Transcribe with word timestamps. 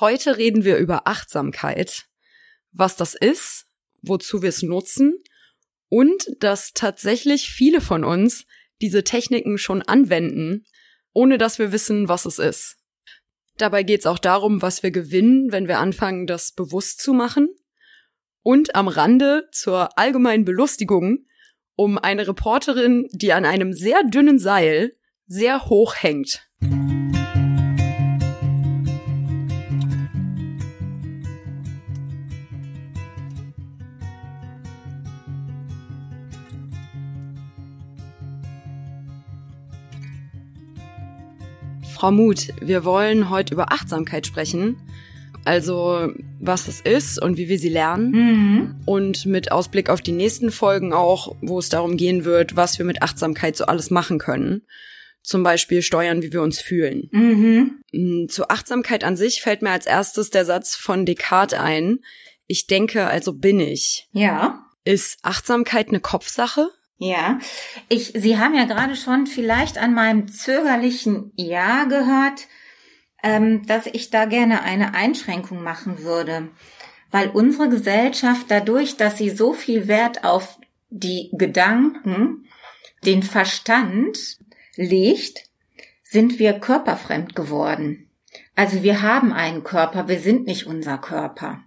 Heute 0.00 0.38
reden 0.38 0.64
wir 0.64 0.78
über 0.78 1.06
Achtsamkeit, 1.06 2.06
was 2.72 2.96
das 2.96 3.14
ist, 3.14 3.66
wozu 4.02 4.42
wir 4.42 4.48
es 4.48 4.62
nutzen 4.62 5.22
und 5.88 6.26
dass 6.40 6.72
tatsächlich 6.72 7.48
viele 7.48 7.80
von 7.80 8.02
uns 8.02 8.44
diese 8.80 9.04
Techniken 9.04 9.56
schon 9.56 9.82
anwenden, 9.82 10.64
ohne 11.12 11.38
dass 11.38 11.60
wir 11.60 11.70
wissen, 11.70 12.08
was 12.08 12.24
es 12.24 12.40
ist. 12.40 12.78
Dabei 13.56 13.84
geht 13.84 14.00
es 14.00 14.06
auch 14.06 14.18
darum, 14.18 14.62
was 14.62 14.82
wir 14.82 14.90
gewinnen, 14.90 15.52
wenn 15.52 15.68
wir 15.68 15.78
anfangen, 15.78 16.26
das 16.26 16.50
bewusst 16.50 17.00
zu 17.00 17.12
machen. 17.12 17.48
Und 18.42 18.74
am 18.74 18.88
Rande 18.88 19.48
zur 19.52 19.96
allgemeinen 19.96 20.44
Belustigung 20.44 21.26
um 21.76 21.98
eine 21.98 22.26
Reporterin, 22.26 23.08
die 23.12 23.32
an 23.32 23.44
einem 23.44 23.72
sehr 23.72 24.02
dünnen 24.02 24.40
Seil 24.40 24.96
sehr 25.26 25.66
hoch 25.66 25.94
hängt. 25.96 26.48
Frau 42.04 42.12
Muth, 42.12 42.52
wir 42.60 42.84
wollen 42.84 43.30
heute 43.30 43.54
über 43.54 43.72
Achtsamkeit 43.72 44.26
sprechen. 44.26 44.76
Also, 45.46 46.12
was 46.38 46.66
das 46.66 46.82
ist 46.82 47.18
und 47.18 47.38
wie 47.38 47.48
wir 47.48 47.58
sie 47.58 47.70
lernen. 47.70 48.10
Mhm. 48.10 48.76
Und 48.84 49.24
mit 49.24 49.50
Ausblick 49.50 49.88
auf 49.88 50.02
die 50.02 50.12
nächsten 50.12 50.50
Folgen 50.50 50.92
auch, 50.92 51.34
wo 51.40 51.58
es 51.58 51.70
darum 51.70 51.96
gehen 51.96 52.26
wird, 52.26 52.56
was 52.56 52.78
wir 52.78 52.84
mit 52.84 53.00
Achtsamkeit 53.00 53.56
so 53.56 53.64
alles 53.64 53.90
machen 53.90 54.18
können. 54.18 54.66
Zum 55.22 55.42
Beispiel 55.44 55.80
steuern, 55.80 56.20
wie 56.20 56.30
wir 56.30 56.42
uns 56.42 56.60
fühlen. 56.60 57.08
Mhm. 57.10 57.80
Mm, 57.90 58.28
Zur 58.28 58.50
Achtsamkeit 58.50 59.02
an 59.02 59.16
sich 59.16 59.40
fällt 59.40 59.62
mir 59.62 59.70
als 59.70 59.86
erstes 59.86 60.28
der 60.28 60.44
Satz 60.44 60.76
von 60.76 61.06
Descartes 61.06 61.58
ein. 61.58 62.00
Ich 62.46 62.66
denke, 62.66 63.06
also 63.06 63.32
bin 63.32 63.60
ich. 63.60 64.10
Ja. 64.12 64.66
Ist 64.84 65.20
Achtsamkeit 65.22 65.88
eine 65.88 66.00
Kopfsache? 66.00 66.68
Ja, 66.96 67.38
ich, 67.88 68.12
Sie 68.14 68.38
haben 68.38 68.54
ja 68.54 68.64
gerade 68.64 68.96
schon 68.96 69.26
vielleicht 69.26 69.78
an 69.78 69.94
meinem 69.94 70.28
zögerlichen 70.28 71.32
Ja 71.36 71.84
gehört, 71.84 72.46
ähm, 73.22 73.66
dass 73.66 73.86
ich 73.86 74.10
da 74.10 74.26
gerne 74.26 74.62
eine 74.62 74.94
Einschränkung 74.94 75.62
machen 75.62 76.02
würde, 76.02 76.50
weil 77.10 77.30
unsere 77.30 77.68
Gesellschaft 77.68 78.46
dadurch, 78.48 78.96
dass 78.96 79.18
sie 79.18 79.30
so 79.30 79.52
viel 79.54 79.88
Wert 79.88 80.24
auf 80.24 80.58
die 80.90 81.30
Gedanken, 81.32 82.46
den 83.04 83.22
Verstand 83.22 84.38
legt, 84.76 85.48
sind 86.02 86.38
wir 86.38 86.54
körperfremd 86.54 87.34
geworden. 87.34 88.08
Also 88.54 88.82
wir 88.82 89.02
haben 89.02 89.32
einen 89.32 89.64
Körper, 89.64 90.06
wir 90.06 90.20
sind 90.20 90.46
nicht 90.46 90.66
unser 90.66 90.98
Körper. 90.98 91.64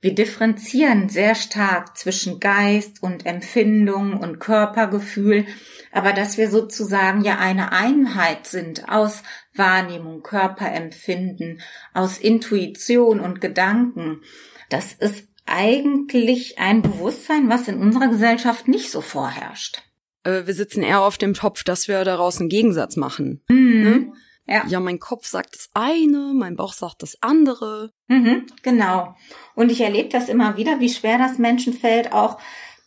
Wir 0.00 0.14
differenzieren 0.14 1.08
sehr 1.08 1.34
stark 1.34 1.96
zwischen 1.96 2.40
Geist 2.40 3.02
und 3.02 3.26
Empfindung 3.26 4.14
und 4.18 4.40
Körpergefühl, 4.40 5.46
aber 5.92 6.12
dass 6.12 6.38
wir 6.38 6.50
sozusagen 6.50 7.22
ja 7.22 7.38
eine 7.38 7.72
Einheit 7.72 8.46
sind 8.46 8.88
aus 8.88 9.22
Wahrnehmung, 9.54 10.22
Körperempfinden, 10.22 11.60
aus 11.94 12.18
Intuition 12.18 13.20
und 13.20 13.40
Gedanken, 13.40 14.22
das 14.68 14.92
ist 14.94 15.28
eigentlich 15.46 16.58
ein 16.58 16.82
Bewusstsein, 16.82 17.48
was 17.48 17.68
in 17.68 17.78
unserer 17.78 18.08
Gesellschaft 18.08 18.68
nicht 18.68 18.90
so 18.90 19.00
vorherrscht. 19.00 19.82
Äh, 20.24 20.46
wir 20.46 20.54
sitzen 20.54 20.82
eher 20.82 21.02
auf 21.02 21.18
dem 21.18 21.34
Topf, 21.34 21.64
dass 21.64 21.88
wir 21.88 22.04
daraus 22.04 22.40
einen 22.40 22.48
Gegensatz 22.48 22.96
machen. 22.96 23.42
Mhm. 23.48 24.14
Ja. 24.46 24.66
Ja, 24.66 24.80
mein 24.80 24.98
Kopf 24.98 25.26
sagt 25.26 25.54
das 25.54 25.70
eine, 25.74 26.32
mein 26.34 26.56
Bauch 26.56 26.72
sagt 26.72 27.02
das 27.02 27.16
andere. 27.22 27.92
Mhm, 28.08 28.46
genau. 28.62 29.14
Und 29.54 29.70
ich 29.70 29.80
erlebe 29.80 30.08
das 30.08 30.28
immer 30.28 30.56
wieder, 30.56 30.80
wie 30.80 30.88
schwer 30.88 31.18
das 31.18 31.38
Menschen 31.38 31.72
fällt, 31.72 32.12
auch 32.12 32.38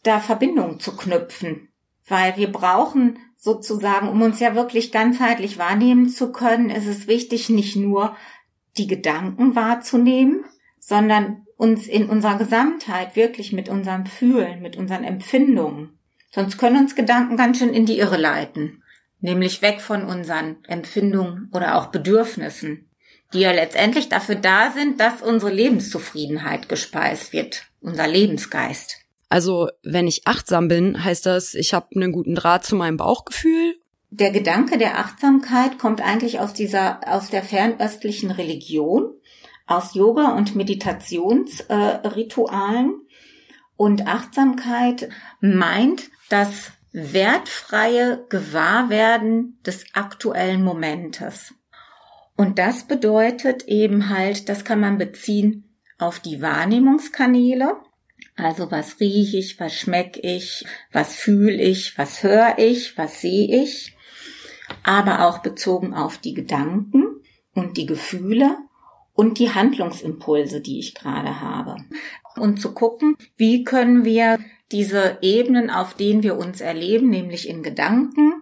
da 0.03 0.19
Verbindungen 0.19 0.79
zu 0.79 0.95
knüpfen. 0.95 1.69
Weil 2.07 2.37
wir 2.37 2.51
brauchen 2.51 3.19
sozusagen, 3.37 4.09
um 4.09 4.21
uns 4.21 4.39
ja 4.39 4.55
wirklich 4.55 4.91
ganzheitlich 4.91 5.57
wahrnehmen 5.57 6.09
zu 6.09 6.31
können, 6.31 6.69
ist 6.69 6.87
es 6.87 7.07
wichtig, 7.07 7.49
nicht 7.49 7.75
nur 7.75 8.15
die 8.77 8.87
Gedanken 8.87 9.55
wahrzunehmen, 9.55 10.43
sondern 10.79 11.45
uns 11.57 11.87
in 11.87 12.09
unserer 12.09 12.37
Gesamtheit 12.37 13.15
wirklich 13.15 13.53
mit 13.53 13.69
unserem 13.69 14.05
Fühlen, 14.05 14.61
mit 14.61 14.75
unseren 14.75 15.05
Empfindungen. 15.05 15.97
Sonst 16.31 16.57
können 16.57 16.81
uns 16.81 16.95
Gedanken 16.95 17.37
ganz 17.37 17.59
schön 17.59 17.73
in 17.73 17.85
die 17.85 17.97
Irre 17.97 18.17
leiten 18.17 18.83
nämlich 19.19 19.61
weg 19.61 19.81
von 19.81 20.05
unseren 20.05 20.63
Empfindungen 20.67 21.49
oder 21.53 21.77
auch 21.77 21.87
Bedürfnissen, 21.87 22.89
die 23.33 23.39
ja 23.39 23.51
letztendlich 23.51 24.07
dafür 24.09 24.35
da 24.35 24.71
sind, 24.71 24.99
dass 24.99 25.21
unsere 25.21 25.51
Lebenszufriedenheit 25.51 26.69
gespeist 26.69 27.33
wird, 27.33 27.63
unser 27.81 28.07
Lebensgeist. 28.07 28.97
Also, 29.29 29.69
wenn 29.83 30.07
ich 30.07 30.27
achtsam 30.27 30.67
bin, 30.67 31.03
heißt 31.03 31.25
das, 31.25 31.55
ich 31.55 31.73
habe 31.73 31.87
einen 31.95 32.11
guten 32.11 32.35
Draht 32.35 32.63
zu 32.63 32.75
meinem 32.75 32.97
Bauchgefühl. 32.97 33.75
Der 34.11 34.29
Gedanke 34.31 34.77
der 34.77 34.99
Achtsamkeit 34.99 35.79
kommt 35.79 36.01
eigentlich 36.01 36.39
aus 36.39 36.53
dieser, 36.53 36.99
aus 37.11 37.31
der 37.31 37.41
fernöstlichen 37.43 38.29
Religion, 38.31 39.11
aus 39.65 39.95
Yoga 39.95 40.35
und 40.35 40.55
Meditationsritualen. 40.55 42.89
Äh, 42.89 43.05
und 43.77 44.07
Achtsamkeit 44.07 45.09
meint, 45.41 46.09
dass 46.29 46.71
wertfreie 46.95 48.25
Gewahrwerden 48.29 49.59
des 49.65 49.83
aktuellen 49.93 50.63
Momentes. 50.63 51.53
Und 52.37 52.57
das 52.57 52.87
bedeutet 52.87 53.67
eben 53.67 54.09
halt, 54.09 54.47
das 54.47 54.63
kann 54.63 54.79
man 54.79 54.97
beziehen 54.97 55.75
auf 55.97 56.19
die 56.19 56.41
Wahrnehmungskanäle. 56.41 57.75
Also 58.37 58.71
was 58.71 58.99
rieche 59.01 59.37
ich, 59.37 59.59
was 59.59 59.73
schmecke 59.73 60.21
ich, 60.21 60.65
was 60.91 61.15
fühle 61.15 61.61
ich, 61.61 61.97
was 61.97 62.23
höre 62.23 62.57
ich, 62.57 62.97
was 62.97 63.19
sehe 63.21 63.63
ich. 63.63 63.95
Aber 64.83 65.27
auch 65.27 65.39
bezogen 65.39 65.93
auf 65.93 66.17
die 66.17 66.33
Gedanken 66.33 67.21
und 67.53 67.77
die 67.77 67.85
Gefühle 67.85 68.57
und 69.13 69.39
die 69.39 69.53
Handlungsimpulse, 69.53 70.61
die 70.61 70.79
ich 70.79 70.95
gerade 70.95 71.41
habe. 71.41 71.77
Und 72.35 72.61
zu 72.61 72.73
gucken, 72.73 73.17
wie 73.35 73.63
können 73.63 74.05
wir 74.05 74.39
diese 74.71 75.19
Ebenen, 75.21 75.69
auf 75.69 75.93
denen 75.93 76.23
wir 76.23 76.37
uns 76.37 76.61
erleben, 76.61 77.09
nämlich 77.09 77.47
in 77.47 77.63
Gedanken, 77.63 78.33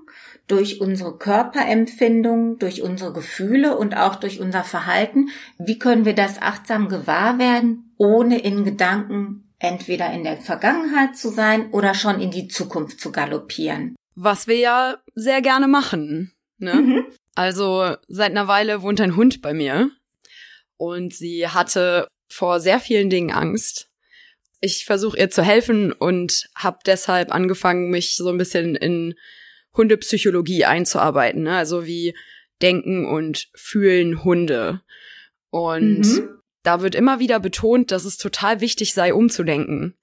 durch 0.47 0.81
unsere 0.81 1.17
Körperempfindung, 1.17 2.59
durch 2.59 2.81
unsere 2.81 3.13
Gefühle 3.13 3.77
und 3.77 3.95
auch 3.95 4.15
durch 4.15 4.39
unser 4.39 4.63
Verhalten, 4.63 5.29
wie 5.57 5.79
können 5.79 6.05
wir 6.05 6.15
das 6.15 6.41
achtsam 6.41 6.89
gewahr 6.89 7.39
werden, 7.39 7.93
ohne 7.97 8.39
in 8.39 8.65
Gedanken 8.65 9.49
entweder 9.59 10.11
in 10.11 10.23
der 10.23 10.37
Vergangenheit 10.37 11.15
zu 11.15 11.29
sein 11.29 11.71
oder 11.71 11.93
schon 11.93 12.19
in 12.19 12.31
die 12.31 12.49
Zukunft 12.49 12.99
zu 12.99 13.11
galoppieren. 13.11 13.95
Was 14.15 14.47
wir 14.47 14.57
ja 14.57 14.97
sehr 15.15 15.41
gerne 15.41 15.67
machen. 15.67 16.33
Ne? 16.57 16.75
Mhm. 16.75 17.05
Also 17.35 17.95
seit 18.07 18.31
einer 18.31 18.47
Weile 18.47 18.81
wohnt 18.81 19.01
ein 19.01 19.15
Hund 19.15 19.41
bei 19.41 19.53
mir 19.53 19.89
und 20.77 21.13
sie 21.13 21.47
hatte 21.47 22.07
vor 22.27 22.59
sehr 22.59 22.79
vielen 22.79 23.09
Dingen 23.09 23.31
Angst. 23.31 23.89
Ich 24.65 24.85
versuche 24.85 25.17
ihr 25.17 25.29
zu 25.29 25.43
helfen 25.43 25.91
und 25.91 26.49
habe 26.55 26.79
deshalb 26.85 27.35
angefangen, 27.35 27.89
mich 27.89 28.15
so 28.15 28.29
ein 28.29 28.37
bisschen 28.37 28.75
in 28.75 29.13
Hundepsychologie 29.75 30.63
einzuarbeiten. 30.63 31.43
Ne? 31.43 31.57
Also 31.57 31.85
wie 31.85 32.15
denken 32.61 33.05
und 33.05 33.49
fühlen 33.55 34.23
Hunde. 34.23 34.79
Und 35.49 36.05
Mhm. 36.05 36.29
da 36.63 36.81
wird 36.81 36.95
immer 36.95 37.19
wieder 37.19 37.41
betont, 37.41 37.91
dass 37.91 38.05
es 38.05 38.15
total 38.17 38.61
wichtig 38.61 38.93
sei, 38.93 39.13
umzudenken. 39.13 39.97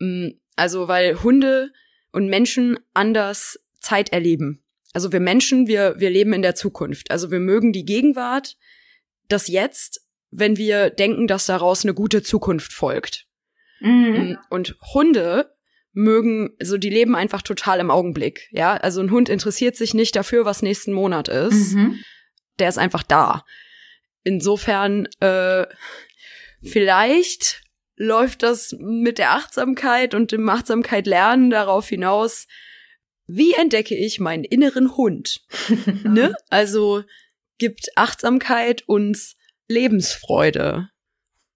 Mm, 0.00 0.30
Also 0.56 0.88
weil 0.88 1.22
Hunde 1.22 1.70
und 2.10 2.26
Menschen 2.28 2.80
anders 2.94 3.60
Zeit 3.78 4.12
erleben. 4.12 4.64
Also 4.92 5.12
wir 5.12 5.20
Menschen, 5.20 5.68
wir, 5.68 5.94
wir 5.98 6.10
leben 6.10 6.32
in 6.32 6.42
der 6.42 6.56
Zukunft. 6.56 7.12
Also 7.12 7.30
wir 7.30 7.38
mögen 7.40 7.72
die 7.72 7.84
Gegenwart, 7.84 8.56
das 9.28 9.46
Jetzt, 9.46 10.04
wenn 10.32 10.56
wir 10.56 10.90
denken, 10.90 11.28
dass 11.28 11.46
daraus 11.46 11.84
eine 11.84 11.94
gute 11.94 12.22
Zukunft 12.22 12.72
folgt. 12.72 13.28
Mhm. 13.82 14.38
Und 14.50 14.76
Hunde 14.94 15.54
mögen, 15.92 16.50
also 16.58 16.78
die 16.78 16.90
leben 16.90 17.14
einfach 17.14 17.42
total 17.42 17.80
im 17.80 17.90
Augenblick. 17.90 18.48
Ja, 18.50 18.74
also 18.74 19.00
ein 19.00 19.10
Hund 19.10 19.28
interessiert 19.28 19.76
sich 19.76 19.94
nicht 19.94 20.16
dafür, 20.16 20.44
was 20.44 20.62
nächsten 20.62 20.92
Monat 20.92 21.28
ist. 21.28 21.74
Mhm. 21.74 22.00
Der 22.58 22.68
ist 22.68 22.78
einfach 22.78 23.02
da. 23.02 23.44
Insofern, 24.24 25.06
äh, 25.20 25.66
vielleicht 26.62 27.62
läuft 27.96 28.42
das 28.42 28.74
mit 28.78 29.18
der 29.18 29.32
Achtsamkeit 29.32 30.14
und 30.14 30.32
dem 30.32 30.48
Achtsamkeit 30.48 31.06
lernen 31.06 31.50
darauf 31.50 31.88
hinaus, 31.88 32.46
wie 33.26 33.54
entdecke 33.54 33.96
ich 33.96 34.20
meinen 34.20 34.44
inneren 34.44 34.96
Hund? 34.96 35.44
ne? 36.04 36.34
Also 36.50 37.04
gibt 37.58 37.90
Achtsamkeit 37.96 38.82
uns 38.86 39.36
Lebensfreude. 39.68 40.88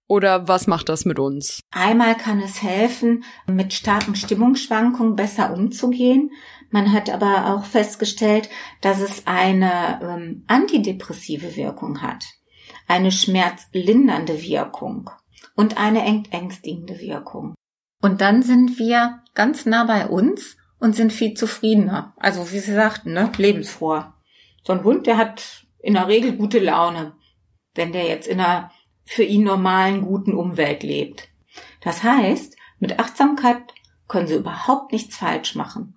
Oder 0.07 0.47
was 0.47 0.67
macht 0.67 0.89
das 0.89 1.03
mit 1.05 1.19
uns? 1.19 1.59
Einmal 1.71 2.15
kann 2.15 2.39
es 2.39 2.61
helfen, 2.61 3.23
mit 3.45 3.73
starken 3.73 4.15
Stimmungsschwankungen 4.15 5.15
besser 5.15 5.53
umzugehen. 5.53 6.31
Man 6.69 6.93
hat 6.93 7.09
aber 7.09 7.53
auch 7.53 7.65
festgestellt, 7.65 8.49
dass 8.81 9.01
es 9.01 9.27
eine 9.27 9.99
ähm, 10.01 10.43
antidepressive 10.47 11.55
Wirkung 11.55 12.01
hat. 12.01 12.23
eine 12.87 13.11
schmerzlindernde 13.11 14.41
Wirkung 14.41 15.09
und 15.55 15.77
eine 15.77 16.05
ängstigende 16.31 16.99
Wirkung. 16.99 17.55
Und 18.01 18.21
dann 18.21 18.43
sind 18.43 18.79
wir 18.79 19.23
ganz 19.33 19.65
nah 19.65 19.83
bei 19.83 20.07
uns 20.07 20.55
und 20.79 20.95
sind 20.95 21.11
viel 21.11 21.33
zufriedener. 21.33 22.13
Also 22.17 22.51
wie 22.51 22.59
Sie 22.59 22.73
sagten, 22.73 23.13
ne, 23.13 23.31
lebensfroh. 23.37 24.03
So 24.63 24.73
ein 24.73 24.83
Hund, 24.83 25.07
der 25.07 25.17
hat 25.17 25.65
in 25.79 25.95
der 25.95 26.07
Regel 26.07 26.33
gute 26.33 26.59
Laune, 26.59 27.15
wenn 27.75 27.91
der 27.91 28.05
jetzt 28.05 28.27
in 28.27 28.39
einer 28.39 28.71
für 29.07 29.23
ihn 29.23 29.43
normalen, 29.43 30.01
guten 30.01 30.33
Umwelt 30.33 30.83
lebt. 30.83 31.29
Das 31.81 32.03
heißt, 32.03 32.55
mit 32.79 32.99
Achtsamkeit 32.99 33.61
können 34.07 34.27
Sie 34.27 34.35
überhaupt 34.35 34.91
nichts 34.91 35.15
falsch 35.15 35.55
machen. 35.55 35.95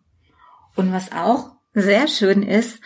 Und 0.76 0.92
was 0.92 1.12
auch 1.12 1.52
sehr 1.74 2.08
schön 2.08 2.42
ist, 2.42 2.80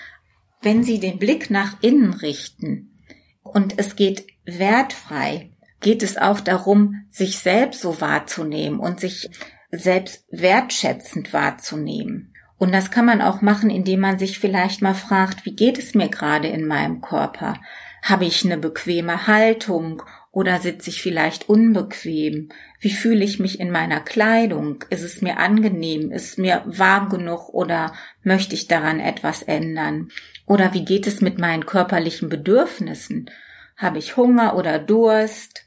wenn 0.62 0.82
Sie 0.82 0.98
den 0.98 1.18
Blick 1.18 1.50
nach 1.50 1.76
innen 1.82 2.14
richten 2.14 2.98
und 3.42 3.78
es 3.78 3.96
geht 3.96 4.26
wertfrei, 4.46 5.50
geht 5.80 6.02
es 6.02 6.16
auch 6.16 6.40
darum, 6.40 7.04
sich 7.10 7.38
selbst 7.38 7.82
so 7.82 8.00
wahrzunehmen 8.00 8.80
und 8.80 9.00
sich 9.00 9.28
selbst 9.70 10.24
wertschätzend 10.30 11.34
wahrzunehmen. 11.34 12.32
Und 12.56 12.72
das 12.72 12.90
kann 12.90 13.04
man 13.04 13.20
auch 13.20 13.42
machen, 13.42 13.68
indem 13.68 14.00
man 14.00 14.18
sich 14.18 14.38
vielleicht 14.38 14.80
mal 14.80 14.94
fragt, 14.94 15.44
wie 15.44 15.54
geht 15.54 15.78
es 15.78 15.94
mir 15.94 16.08
gerade 16.08 16.48
in 16.48 16.66
meinem 16.66 17.02
Körper? 17.02 17.60
Habe 18.04 18.26
ich 18.26 18.44
eine 18.44 18.58
bequeme 18.58 19.26
Haltung 19.26 20.02
oder 20.30 20.60
sitze 20.60 20.90
ich 20.90 21.00
vielleicht 21.00 21.48
unbequem? 21.48 22.50
Wie 22.78 22.92
fühle 22.92 23.24
ich 23.24 23.40
mich 23.40 23.58
in 23.58 23.70
meiner 23.70 24.00
Kleidung? 24.00 24.84
Ist 24.90 25.02
es 25.02 25.22
mir 25.22 25.38
angenehm? 25.38 26.12
Ist 26.12 26.32
es 26.32 26.36
mir 26.36 26.62
warm 26.66 27.08
genug 27.08 27.48
oder 27.48 27.94
möchte 28.22 28.54
ich 28.54 28.68
daran 28.68 29.00
etwas 29.00 29.42
ändern? 29.42 30.10
Oder 30.44 30.74
wie 30.74 30.84
geht 30.84 31.06
es 31.06 31.22
mit 31.22 31.38
meinen 31.38 31.64
körperlichen 31.64 32.28
Bedürfnissen? 32.28 33.30
Habe 33.78 33.96
ich 33.96 34.18
Hunger 34.18 34.54
oder 34.54 34.78
Durst? 34.78 35.64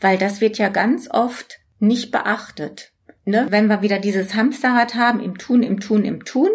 Weil 0.00 0.18
das 0.18 0.40
wird 0.40 0.58
ja 0.58 0.70
ganz 0.70 1.08
oft 1.08 1.60
nicht 1.78 2.10
beachtet. 2.10 2.90
Ne? 3.24 3.46
Wenn 3.50 3.68
wir 3.68 3.80
wieder 3.82 4.00
dieses 4.00 4.34
Hamsterrad 4.34 4.96
haben, 4.96 5.20
im 5.20 5.38
Tun, 5.38 5.62
im 5.62 5.78
Tun, 5.78 6.04
im 6.04 6.24
Tun, 6.24 6.50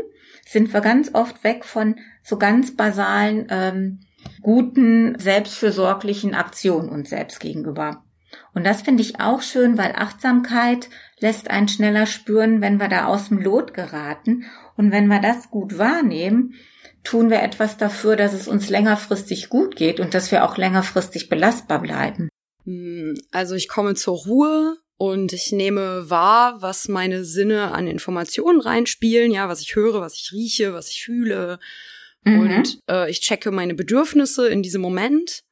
sind 0.46 0.74
wir 0.74 0.82
ganz 0.82 1.14
oft 1.14 1.46
weg 1.46 1.64
von 1.64 1.96
so 2.22 2.38
ganz 2.38 2.76
basalen, 2.76 3.48
ähm, 3.50 4.00
guten, 4.42 5.18
selbstfürsorglichen 5.20 6.34
Aktionen 6.34 6.90
uns 6.90 7.10
selbst 7.10 7.40
gegenüber. 7.40 8.04
Und 8.54 8.66
das 8.66 8.82
finde 8.82 9.02
ich 9.02 9.20
auch 9.20 9.42
schön, 9.42 9.78
weil 9.78 9.94
Achtsamkeit 9.94 10.90
lässt 11.20 11.50
einen 11.50 11.68
schneller 11.68 12.06
spüren, 12.06 12.62
wenn 12.62 12.80
wir 12.80 12.88
da 12.88 13.06
aus 13.06 13.30
dem 13.30 13.40
Lot 13.40 13.74
geraten. 13.74 14.46
Und 14.78 14.92
wenn 14.92 15.08
wir 15.08 15.20
das 15.20 15.50
gut 15.50 15.78
wahrnehmen, 15.78 16.56
tun 17.04 17.30
wir 17.30 17.42
etwas 17.42 17.78
dafür, 17.78 18.16
dass 18.16 18.34
es 18.34 18.48
uns 18.48 18.70
längerfristig 18.70 19.50
gut 19.50 19.76
geht 19.76 20.00
und 20.00 20.14
dass 20.14 20.32
wir 20.32 20.46
auch 20.46 20.58
längerfristig 20.58 21.30
belastbar 21.30 21.82
bleiben. 21.82 22.30
Hm, 22.66 23.16
also 23.32 23.56
ich 23.56 23.68
komme 23.68 23.96
zur 23.96 24.18
Ruhe 24.18 24.78
und 24.98 25.34
ich 25.34 25.52
nehme 25.52 26.10
wahr, 26.10 26.62
was 26.62 26.88
meine 26.88 27.24
Sinne 27.24 27.72
an 27.72 27.88
Informationen 27.88 28.62
reinspielen, 28.62 29.32
ja, 29.32 29.50
was 29.50 29.62
ich 29.62 29.76
höre, 29.76 30.00
was 30.00 30.16
ich 30.16 30.32
rieche, 30.32 30.74
was 30.74 30.90
ich 30.90 31.04
fühle. 31.04 31.60
Mhm. 32.24 32.40
Und 32.40 32.80
äh, 32.90 33.10
ich 33.10 33.22
checke 33.22 33.52
meine 33.52 33.74
Bedürfnisse 33.74 34.48
in 34.48 34.62
diesem 34.64 34.82
Moment 34.82 35.44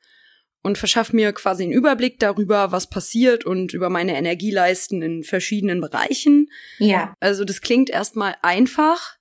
und 0.62 0.78
verschaffe 0.78 1.16
mir 1.16 1.32
quasi 1.34 1.64
einen 1.64 1.72
Überblick 1.72 2.20
darüber, 2.20 2.72
was 2.72 2.90
passiert 2.90 3.46
und 3.46 3.74
über 3.74 3.90
meine 3.90 4.18
Energieleisten 4.18 5.02
in 5.02 5.24
verschiedenen 5.24 5.82
Bereichen. 5.82 6.50
Ja. 6.80 7.14
Also 7.20 7.46
das 7.46 7.62
klingt 7.62 7.90
erstmal 7.90 8.36
einfach, 8.42 9.16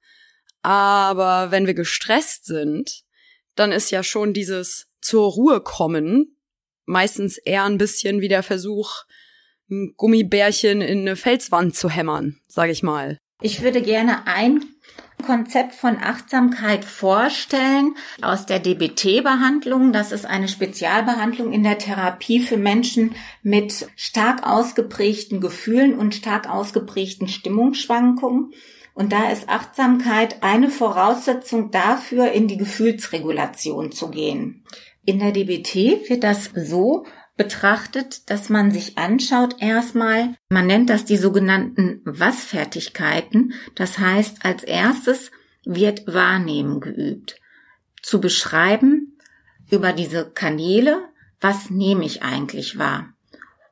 aber 0.62 1.50
wenn 1.50 1.66
wir 1.66 1.74
gestresst 1.74 2.46
sind, 2.46 3.02
dann 3.54 3.72
ist 3.72 3.90
ja 3.90 4.02
schon 4.02 4.32
dieses 4.32 4.88
zur 5.00 5.30
Ruhe 5.30 5.60
kommen 5.60 6.34
meistens 6.88 7.38
eher 7.38 7.64
ein 7.64 7.78
bisschen 7.78 8.20
wie 8.20 8.28
der 8.28 8.42
Versuch, 8.42 9.04
ein 9.70 9.94
Gummibärchen 9.96 10.80
in 10.80 11.00
eine 11.00 11.14
Felswand 11.14 11.76
zu 11.76 11.90
hämmern, 11.90 12.40
sage 12.48 12.72
ich 12.72 12.82
mal. 12.82 13.18
Ich 13.42 13.62
würde 13.62 13.82
gerne 13.82 14.26
ein 14.26 14.64
Konzept 15.24 15.74
von 15.74 15.98
Achtsamkeit 15.98 16.84
vorstellen 16.84 17.94
aus 18.22 18.46
der 18.46 18.60
DBT-Behandlung. 18.60 19.92
Das 19.92 20.12
ist 20.12 20.26
eine 20.26 20.48
Spezialbehandlung 20.48 21.52
in 21.52 21.62
der 21.62 21.78
Therapie 21.78 22.40
für 22.40 22.56
Menschen 22.56 23.14
mit 23.42 23.88
stark 23.96 24.46
ausgeprägten 24.46 25.40
Gefühlen 25.40 25.98
und 25.98 26.14
stark 26.14 26.48
ausgeprägten 26.48 27.28
Stimmungsschwankungen. 27.28 28.52
Und 28.94 29.12
da 29.12 29.30
ist 29.30 29.48
Achtsamkeit 29.48 30.42
eine 30.42 30.70
Voraussetzung 30.70 31.70
dafür, 31.70 32.32
in 32.32 32.48
die 32.48 32.56
Gefühlsregulation 32.56 33.92
zu 33.92 34.10
gehen. 34.10 34.64
In 35.04 35.20
der 35.20 35.32
DBT 35.32 36.10
wird 36.10 36.24
das 36.24 36.50
so 36.54 37.06
betrachtet, 37.38 38.28
dass 38.28 38.50
man 38.50 38.70
sich 38.70 38.98
anschaut 38.98 39.56
erstmal, 39.60 40.34
man 40.50 40.66
nennt 40.66 40.90
das 40.90 41.06
die 41.06 41.16
sogenannten 41.16 42.02
Was-Fertigkeiten. 42.04 43.54
Das 43.74 43.98
heißt, 43.98 44.44
als 44.44 44.64
erstes 44.64 45.30
wird 45.64 46.06
Wahrnehmen 46.06 46.80
geübt. 46.80 47.36
Zu 48.02 48.20
beschreiben 48.20 49.16
über 49.70 49.92
diese 49.92 50.30
Kanäle, 50.30 50.98
was 51.40 51.70
nehme 51.70 52.04
ich 52.04 52.22
eigentlich 52.22 52.78
wahr? 52.78 53.14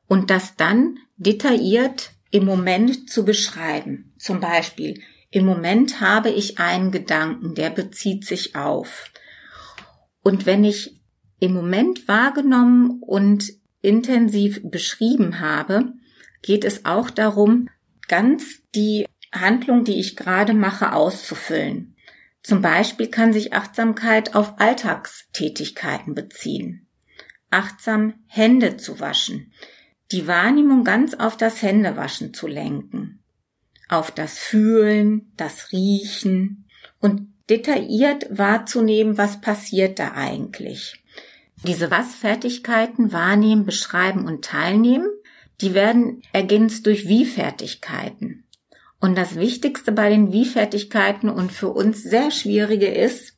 Und 0.07 0.29
das 0.29 0.55
dann 0.55 0.97
detailliert 1.17 2.11
im 2.31 2.45
Moment 2.45 3.09
zu 3.09 3.25
beschreiben. 3.25 4.13
Zum 4.17 4.39
Beispiel, 4.39 5.01
im 5.29 5.45
Moment 5.45 5.99
habe 5.99 6.29
ich 6.29 6.57
einen 6.57 6.91
Gedanken, 6.91 7.53
der 7.53 7.69
bezieht 7.69 8.25
sich 8.25 8.55
auf. 8.55 9.11
Und 10.23 10.45
wenn 10.45 10.63
ich 10.63 11.01
im 11.39 11.53
Moment 11.53 12.07
wahrgenommen 12.07 13.01
und 13.01 13.53
intensiv 13.81 14.61
beschrieben 14.63 15.39
habe, 15.39 15.93
geht 16.41 16.63
es 16.63 16.85
auch 16.85 17.09
darum, 17.09 17.69
ganz 18.07 18.61
die 18.75 19.05
Handlung, 19.33 19.83
die 19.83 19.99
ich 19.99 20.15
gerade 20.15 20.53
mache, 20.53 20.93
auszufüllen. 20.93 21.95
Zum 22.43 22.61
Beispiel 22.61 23.07
kann 23.07 23.33
sich 23.33 23.53
Achtsamkeit 23.53 24.35
auf 24.35 24.59
Alltagstätigkeiten 24.59 26.15
beziehen. 26.15 26.87
Achtsam 27.49 28.13
Hände 28.25 28.77
zu 28.77 28.99
waschen. 28.99 29.51
Die 30.11 30.27
Wahrnehmung 30.27 30.83
ganz 30.83 31.13
auf 31.13 31.35
das 31.35 31.61
Händewaschen 31.61 32.33
zu 32.33 32.47
lenken. 32.47 33.21
Auf 33.89 34.11
das 34.11 34.39
Fühlen, 34.39 35.33
das 35.35 35.71
Riechen 35.71 36.65
und 36.99 37.33
detailliert 37.49 38.27
wahrzunehmen, 38.29 39.17
was 39.17 39.41
passiert 39.41 39.99
da 39.99 40.13
eigentlich. 40.13 41.03
Diese 41.63 41.89
Was-Fertigkeiten 41.89 43.11
wahrnehmen, 43.11 43.65
beschreiben 43.65 44.25
und 44.25 44.45
teilnehmen, 44.45 45.09
die 45.61 45.73
werden 45.73 46.21
ergänzt 46.33 46.85
durch 46.85 47.07
Wie-Fertigkeiten. 47.07 48.45
Und 48.99 49.17
das 49.17 49.35
Wichtigste 49.35 49.91
bei 49.91 50.09
den 50.09 50.31
Wie-Fertigkeiten 50.31 51.29
und 51.29 51.51
für 51.51 51.69
uns 51.69 52.03
sehr 52.03 52.31
schwierige 52.31 52.87
ist, 52.87 53.33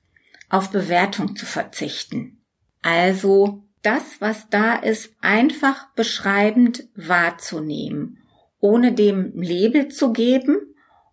auf 0.49 0.71
Bewertung 0.71 1.35
zu 1.35 1.45
verzichten. 1.45 2.41
Also 2.81 3.63
das, 3.81 4.19
was 4.19 4.49
da 4.49 4.75
ist, 4.75 5.13
einfach 5.21 5.87
beschreibend 5.95 6.87
wahrzunehmen, 6.95 8.19
ohne 8.59 8.93
dem 8.93 9.41
Label 9.41 9.89
zu 9.89 10.11
geben. 10.11 10.57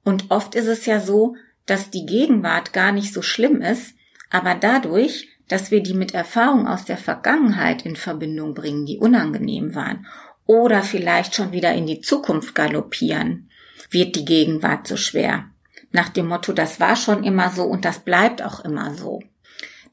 Und 0.04 0.30
oft 0.30 0.54
ist 0.54 0.66
es 0.66 0.86
ja 0.86 1.00
so, 1.00 1.36
dass 1.66 1.90
die 1.90 2.06
Gegenwart 2.06 2.72
gar 2.72 2.92
nicht 2.92 3.12
so 3.12 3.22
schlimm 3.22 3.60
ist, 3.60 3.94
aber 4.30 4.54
dadurch, 4.54 5.28
dass 5.48 5.70
wir 5.70 5.82
die 5.82 5.94
mit 5.94 6.14
Erfahrungen 6.14 6.66
aus 6.66 6.84
der 6.84 6.98
Vergangenheit 6.98 7.86
in 7.86 7.96
Verbindung 7.96 8.54
bringen, 8.54 8.86
die 8.86 8.98
unangenehm 8.98 9.74
waren, 9.74 10.06
oder 10.44 10.82
vielleicht 10.82 11.34
schon 11.34 11.52
wieder 11.52 11.74
in 11.74 11.86
die 11.86 12.00
Zukunft 12.00 12.54
galoppieren, 12.54 13.50
wird 13.90 14.16
die 14.16 14.24
Gegenwart 14.24 14.86
so 14.86 14.96
schwer. 14.96 15.46
Nach 15.92 16.08
dem 16.08 16.28
Motto, 16.28 16.52
das 16.52 16.80
war 16.80 16.96
schon 16.96 17.24
immer 17.24 17.50
so 17.50 17.64
und 17.64 17.84
das 17.84 18.00
bleibt 18.00 18.42
auch 18.42 18.64
immer 18.64 18.94
so. 18.94 19.22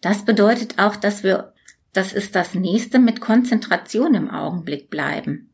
Das 0.02 0.26
bedeutet 0.26 0.80
auch, 0.80 0.96
dass 0.96 1.24
wir, 1.24 1.54
das 1.94 2.14
ist 2.14 2.36
das 2.36 2.56
nächste, 2.56 3.00
mit 3.00 3.22
Konzentration 3.22 4.14
im 4.16 4.30
Augenblick 4.30 4.90
bleiben. 4.90 5.50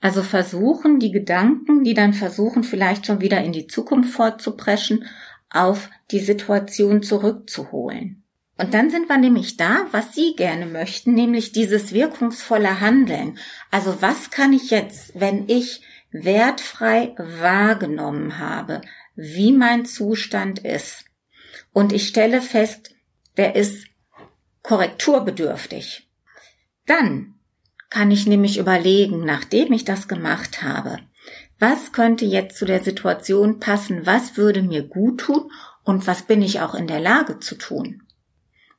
Also 0.00 0.22
versuchen, 0.22 0.98
die 0.98 1.12
Gedanken, 1.12 1.84
die 1.84 1.94
dann 1.94 2.14
versuchen, 2.14 2.64
vielleicht 2.64 3.06
schon 3.06 3.20
wieder 3.20 3.42
in 3.42 3.52
die 3.52 3.66
Zukunft 3.66 4.14
fortzupreschen, 4.14 5.04
auf 5.50 5.90
die 6.10 6.20
Situation 6.20 7.02
zurückzuholen. 7.02 8.19
Und 8.60 8.74
dann 8.74 8.90
sind 8.90 9.08
wir 9.08 9.16
nämlich 9.16 9.56
da, 9.56 9.86
was 9.90 10.14
Sie 10.14 10.34
gerne 10.36 10.66
möchten, 10.66 11.14
nämlich 11.14 11.52
dieses 11.52 11.94
wirkungsvolle 11.94 12.80
Handeln. 12.80 13.38
Also 13.70 14.02
was 14.02 14.30
kann 14.30 14.52
ich 14.52 14.70
jetzt, 14.70 15.18
wenn 15.18 15.48
ich 15.48 15.80
wertfrei 16.12 17.14
wahrgenommen 17.16 18.38
habe, 18.38 18.82
wie 19.16 19.52
mein 19.52 19.86
Zustand 19.86 20.58
ist, 20.58 21.06
und 21.72 21.94
ich 21.94 22.06
stelle 22.06 22.42
fest, 22.42 22.90
der 23.38 23.56
ist 23.56 23.86
korrekturbedürftig, 24.62 26.10
dann 26.84 27.36
kann 27.88 28.10
ich 28.10 28.26
nämlich 28.26 28.58
überlegen, 28.58 29.24
nachdem 29.24 29.72
ich 29.72 29.86
das 29.86 30.06
gemacht 30.06 30.62
habe, 30.62 30.98
was 31.58 31.92
könnte 31.92 32.26
jetzt 32.26 32.58
zu 32.58 32.66
der 32.66 32.82
Situation 32.82 33.58
passen, 33.58 34.04
was 34.04 34.36
würde 34.36 34.60
mir 34.62 34.82
gut 34.82 35.20
tun? 35.22 35.50
Und 35.82 36.06
was 36.06 36.22
bin 36.22 36.42
ich 36.42 36.60
auch 36.60 36.74
in 36.74 36.86
der 36.86 37.00
Lage 37.00 37.40
zu 37.40 37.54
tun 37.54 38.02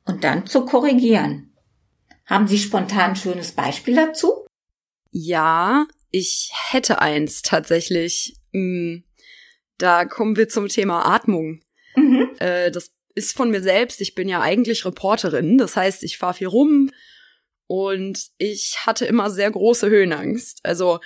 und 0.04 0.24
dann 0.24 0.46
zu 0.46 0.64
korrigieren. 0.64 1.52
Haben 2.26 2.46
Sie 2.46 2.58
spontan 2.58 3.10
ein 3.10 3.16
schönes 3.16 3.52
Beispiel 3.52 3.94
dazu? 3.94 4.46
Ja, 5.10 5.86
ich 6.10 6.50
hätte 6.70 7.00
eins 7.00 7.42
tatsächlich. 7.42 8.36
Hm, 8.52 9.04
da 9.78 10.04
kommen 10.04 10.36
wir 10.36 10.48
zum 10.48 10.68
Thema 10.68 11.06
Atmung. 11.06 11.60
Mhm. 11.96 12.30
Äh, 12.38 12.70
das 12.70 12.90
ist 13.14 13.36
von 13.36 13.50
mir 13.50 13.62
selbst. 13.62 14.00
Ich 14.00 14.14
bin 14.14 14.28
ja 14.28 14.40
eigentlich 14.40 14.84
Reporterin. 14.84 15.58
Das 15.58 15.76
heißt, 15.76 16.02
ich 16.04 16.18
fahre 16.18 16.34
viel 16.34 16.46
rum 16.46 16.90
und 17.66 18.28
ich 18.38 18.76
hatte 18.86 19.04
immer 19.04 19.30
sehr 19.30 19.50
große 19.50 19.88
Höhenangst. 19.88 20.60
Also 20.62 21.00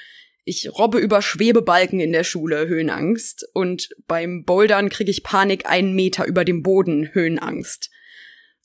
ich 0.44 0.70
robbe 0.78 0.98
über 0.98 1.22
Schwebebalken 1.22 1.98
in 1.98 2.12
der 2.12 2.24
Schule, 2.24 2.68
Höhenangst. 2.68 3.48
Und 3.52 3.88
beim 4.06 4.44
Bouldern 4.44 4.88
kriege 4.88 5.10
ich 5.10 5.24
Panik 5.24 5.66
einen 5.66 5.94
Meter 5.94 6.24
über 6.24 6.44
dem 6.44 6.62
Boden, 6.62 7.12
Höhenangst. 7.12 7.90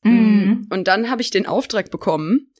Mhm. 0.03 0.67
Und 0.70 0.88
dann 0.88 1.10
habe 1.10 1.22
ich 1.22 1.29
den 1.29 1.46
Auftrag 1.46 1.91
bekommen, 1.91 2.53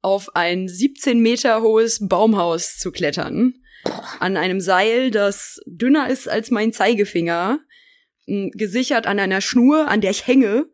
auf 0.00 0.36
ein 0.36 0.68
17 0.68 1.20
Meter 1.20 1.62
hohes 1.62 2.06
Baumhaus 2.08 2.78
zu 2.78 2.92
klettern. 2.92 3.54
An 4.20 4.36
einem 4.36 4.60
Seil, 4.60 5.10
das 5.10 5.60
dünner 5.66 6.08
ist 6.08 6.28
als 6.28 6.50
mein 6.50 6.72
Zeigefinger, 6.72 7.60
gesichert 8.26 9.06
an 9.06 9.18
einer 9.18 9.40
Schnur, 9.40 9.88
an 9.88 10.00
der 10.00 10.10
ich 10.10 10.26
hänge, 10.26 10.66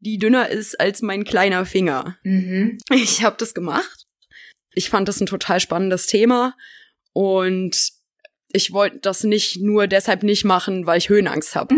die 0.00 0.18
dünner 0.18 0.48
ist 0.48 0.80
als 0.80 1.02
mein 1.02 1.24
kleiner 1.24 1.66
Finger. 1.66 2.18
Mhm. 2.24 2.78
Ich 2.92 3.22
habe 3.22 3.36
das 3.38 3.54
gemacht. 3.54 4.06
Ich 4.74 4.90
fand 4.90 5.08
das 5.08 5.20
ein 5.20 5.26
total 5.26 5.60
spannendes 5.60 6.06
Thema 6.06 6.56
und 7.12 7.76
ich 8.52 8.72
wollte 8.72 8.98
das 9.00 9.22
nicht 9.24 9.60
nur 9.60 9.86
deshalb 9.86 10.22
nicht 10.22 10.44
machen, 10.44 10.86
weil 10.86 10.98
ich 10.98 11.08
Höhenangst 11.08 11.54
habe. 11.54 11.74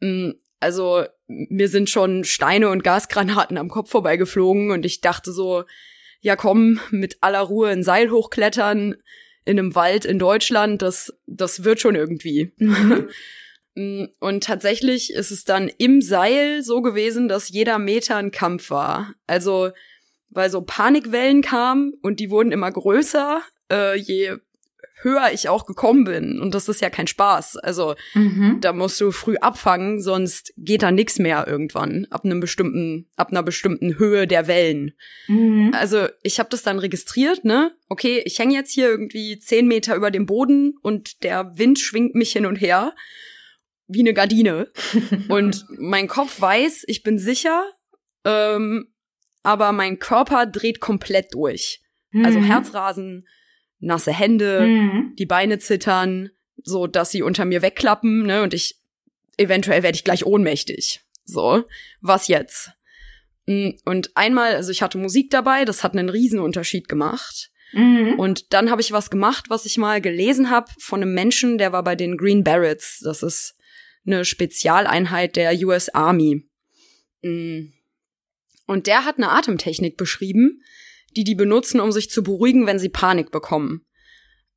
Mhm. 0.00 0.34
Also 0.60 1.04
mir 1.26 1.68
sind 1.68 1.90
schon 1.90 2.24
Steine 2.24 2.70
und 2.70 2.84
Gasgranaten 2.84 3.58
am 3.58 3.68
Kopf 3.68 3.90
vorbeigeflogen 3.90 4.70
und 4.70 4.86
ich 4.86 5.00
dachte 5.00 5.32
so, 5.32 5.64
ja 6.20 6.36
komm, 6.36 6.80
mit 6.90 7.18
aller 7.20 7.40
Ruhe 7.40 7.68
ein 7.68 7.82
Seil 7.82 8.10
hochklettern 8.10 8.96
in 9.44 9.58
einem 9.58 9.74
Wald 9.74 10.04
in 10.04 10.18
Deutschland, 10.18 10.82
das, 10.82 11.16
das 11.26 11.64
wird 11.64 11.80
schon 11.80 11.94
irgendwie. 11.94 12.52
Mhm. 12.58 13.08
Mm, 13.78 14.06
und 14.20 14.42
tatsächlich 14.42 15.12
ist 15.12 15.30
es 15.30 15.44
dann 15.44 15.68
im 15.68 16.00
Seil 16.00 16.62
so 16.62 16.80
gewesen, 16.80 17.28
dass 17.28 17.50
jeder 17.50 17.78
Meter 17.78 18.16
ein 18.16 18.30
Kampf 18.30 18.70
war. 18.70 19.12
Also, 19.26 19.70
weil 20.30 20.48
so 20.48 20.62
Panikwellen 20.62 21.42
kamen 21.42 21.92
und 22.00 22.18
die 22.18 22.30
wurden 22.30 22.52
immer 22.52 22.72
größer 22.72 23.42
äh, 23.70 23.98
je 23.98 24.36
höher 25.02 25.30
ich 25.32 25.48
auch 25.48 25.66
gekommen 25.66 26.04
bin. 26.04 26.40
Und 26.40 26.54
das 26.54 26.68
ist 26.68 26.80
ja 26.80 26.90
kein 26.90 27.06
Spaß. 27.06 27.56
Also 27.58 27.94
mhm. 28.14 28.58
da 28.60 28.72
musst 28.72 29.00
du 29.00 29.10
früh 29.10 29.36
abfangen, 29.36 30.00
sonst 30.00 30.52
geht 30.56 30.82
da 30.82 30.90
nix 30.90 31.18
mehr 31.18 31.46
irgendwann 31.46 32.06
ab 32.10 32.24
einem 32.24 32.40
bestimmten, 32.40 33.08
ab 33.16 33.30
einer 33.30 33.42
bestimmten 33.42 33.98
Höhe 33.98 34.26
der 34.26 34.46
Wellen. 34.46 34.92
Mhm. 35.28 35.72
Also 35.74 36.06
ich 36.22 36.38
habe 36.38 36.48
das 36.50 36.62
dann 36.62 36.78
registriert, 36.78 37.44
ne? 37.44 37.72
Okay, 37.88 38.22
ich 38.24 38.38
hänge 38.38 38.54
jetzt 38.54 38.72
hier 38.72 38.88
irgendwie 38.88 39.38
zehn 39.38 39.68
Meter 39.68 39.94
über 39.96 40.10
dem 40.10 40.26
Boden 40.26 40.74
und 40.82 41.22
der 41.22 41.58
Wind 41.58 41.78
schwingt 41.78 42.14
mich 42.14 42.32
hin 42.32 42.46
und 42.46 42.56
her 42.56 42.94
wie 43.88 44.00
eine 44.00 44.14
Gardine. 44.14 44.68
und 45.28 45.64
mein 45.78 46.08
Kopf 46.08 46.40
weiß, 46.40 46.84
ich 46.86 47.02
bin 47.02 47.18
sicher, 47.18 47.64
ähm, 48.24 48.88
aber 49.42 49.72
mein 49.72 49.98
Körper 49.98 50.46
dreht 50.46 50.80
komplett 50.80 51.34
durch. 51.34 51.82
Also 52.24 52.38
mhm. 52.38 52.44
Herzrasen, 52.44 53.26
nasse 53.78 54.12
Hände, 54.12 54.60
mhm. 54.62 55.14
die 55.18 55.26
Beine 55.26 55.58
zittern, 55.58 56.30
so 56.62 56.86
dass 56.86 57.10
sie 57.10 57.22
unter 57.22 57.44
mir 57.44 57.62
wegklappen, 57.62 58.26
ne, 58.26 58.42
und 58.42 58.54
ich 58.54 58.80
eventuell 59.36 59.82
werde 59.82 59.96
ich 59.96 60.04
gleich 60.04 60.24
ohnmächtig. 60.24 61.00
So, 61.24 61.64
was 62.00 62.28
jetzt? 62.28 62.70
Mm, 63.46 63.70
und 63.84 64.16
einmal, 64.16 64.54
also 64.54 64.70
ich 64.70 64.82
hatte 64.82 64.98
Musik 64.98 65.30
dabei, 65.30 65.64
das 65.64 65.82
hat 65.82 65.92
einen 65.92 66.08
Riesenunterschied 66.08 66.88
gemacht. 66.88 67.50
Mhm. 67.72 68.14
Und 68.18 68.52
dann 68.52 68.70
habe 68.70 68.80
ich 68.80 68.92
was 68.92 69.10
gemacht, 69.10 69.46
was 69.48 69.66
ich 69.66 69.76
mal 69.76 70.00
gelesen 70.00 70.50
habe 70.50 70.70
von 70.78 71.02
einem 71.02 71.14
Menschen, 71.14 71.58
der 71.58 71.72
war 71.72 71.82
bei 71.82 71.96
den 71.96 72.16
Green 72.16 72.44
Berets. 72.44 73.00
Das 73.00 73.22
ist 73.22 73.56
eine 74.06 74.24
Spezialeinheit 74.24 75.36
der 75.36 75.52
US 75.66 75.88
Army. 75.88 76.48
Mm. 77.22 77.72
Und 78.66 78.86
der 78.86 79.04
hat 79.04 79.16
eine 79.16 79.30
Atemtechnik 79.30 79.96
beschrieben, 79.96 80.62
die 81.16 81.24
die 81.24 81.34
benutzen, 81.34 81.80
um 81.80 81.92
sich 81.92 82.10
zu 82.10 82.22
beruhigen, 82.22 82.66
wenn 82.66 82.78
sie 82.78 82.88
Panik 82.88 83.30
bekommen. 83.30 83.82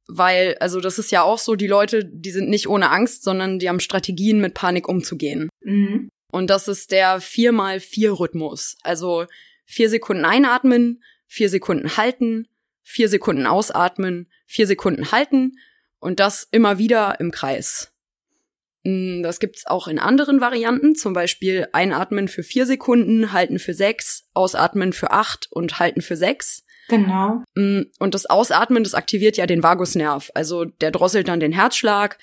Weil, 0.08 0.56
also 0.60 0.82
das 0.82 1.00
ist 1.00 1.12
ja 1.12 1.22
auch 1.24 1.39
so, 1.39 1.56
die 1.56 1.68
Leute, 1.68 2.04
die 2.06 2.32
sind 2.32 2.50
nicht 2.50 2.68
ohne 2.68 2.89
Angst, 2.89 3.24
sondern 3.24 3.60
die 3.60 3.70
haben 3.70 3.80
Strategien, 3.80 4.42
mit 4.42 4.54
Panik 4.54 4.88
umzugehen. 4.88 5.50
Mhm. 5.62 6.10
Und 6.32 6.50
das 6.50 6.68
ist 6.68 6.92
der 6.92 7.22
4x4-Rhythmus. 7.22 8.78
Also 8.82 9.25
vier 9.66 9.89
Sekunden 9.89 10.25
einatmen, 10.25 11.04
vier 11.28 11.50
Sekunden 11.50 11.96
halten, 11.96 12.48
vier 12.84 13.08
Sekunden 13.08 13.46
ausatmen, 13.46 14.28
vier 14.48 14.68
Sekunden 14.68 15.12
halten 15.12 15.58
und 16.00 16.20
das 16.20 16.48
immer 16.51 16.80
wieder 16.80 17.20
im 17.20 17.32
Kreis. 17.32 17.92
Das 19.24 19.39
gibt's 19.39 19.65
auch 19.65 19.88
in 19.88 20.00
anderen 20.00 20.41
Varianten, 20.41 20.96
zum 20.96 21.13
Beispiel 21.13 21.67
einatmen 21.74 22.27
für 22.27 22.43
vier 22.43 22.65
Sekunden, 22.65 23.34
halten 23.34 23.60
für 23.60 23.74
sechs, 23.74 24.27
ausatmen 24.34 24.93
für 24.93 25.12
acht 25.12 25.48
und 25.51 25.79
halten 25.79 26.01
für 26.01 26.15
sechs. 26.15 26.63
Genau. 26.88 27.43
Mm, 27.55 27.84
und 28.00 28.13
das 28.13 28.25
Ausatmen, 28.25 28.84
das 28.84 28.96
aktiviert 28.96 29.38
ja 29.38 29.46
den 29.46 29.63
Vagusnerv, 29.63 30.31
also 30.34 30.65
der 30.65 30.91
drosselt 30.91 31.27
dann 31.27 31.39
den 31.39 31.51
Herzschlag 31.51 32.17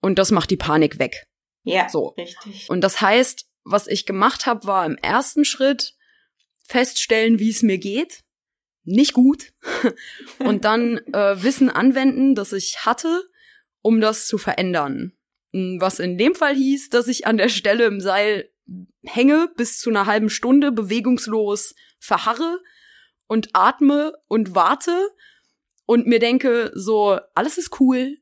und 0.00 0.18
das 0.18 0.30
macht 0.30 0.50
die 0.50 0.56
Panik 0.56 0.98
weg. 0.98 1.26
Ja, 1.64 1.88
so. 1.88 2.08
richtig. 2.18 2.68
Und 2.68 2.82
das 2.82 3.00
heißt, 3.00 3.46
was 3.64 3.86
ich 3.86 4.06
gemacht 4.06 4.46
habe, 4.46 4.66
war 4.66 4.84
im 4.84 4.96
ersten 4.96 5.44
Schritt 5.44 5.94
feststellen, 6.64 7.38
wie 7.38 7.50
es 7.50 7.62
mir 7.62 7.78
geht. 7.78 8.22
Nicht 8.84 9.12
gut. 9.12 9.52
und 10.38 10.64
dann 10.64 10.98
äh, 11.12 11.42
Wissen 11.42 11.70
anwenden, 11.70 12.34
das 12.34 12.52
ich 12.52 12.84
hatte, 12.84 13.22
um 13.80 14.00
das 14.00 14.26
zu 14.26 14.38
verändern. 14.38 15.12
Was 15.52 15.98
in 15.98 16.16
dem 16.16 16.34
Fall 16.34 16.54
hieß, 16.54 16.88
dass 16.88 17.08
ich 17.08 17.26
an 17.26 17.36
der 17.36 17.48
Stelle 17.48 17.84
im 17.84 18.00
Seil 18.00 18.48
hänge 19.04 19.50
bis 19.56 19.78
zu 19.78 19.90
einer 19.90 20.06
halben 20.06 20.30
Stunde 20.30 20.72
bewegungslos 20.72 21.74
verharre 21.98 22.60
und 23.26 23.50
atme 23.52 24.14
und 24.28 24.54
warte 24.54 25.10
und 25.84 26.06
mir 26.06 26.18
denke, 26.18 26.70
so, 26.74 27.18
alles 27.34 27.58
ist 27.58 27.80
cool, 27.80 28.18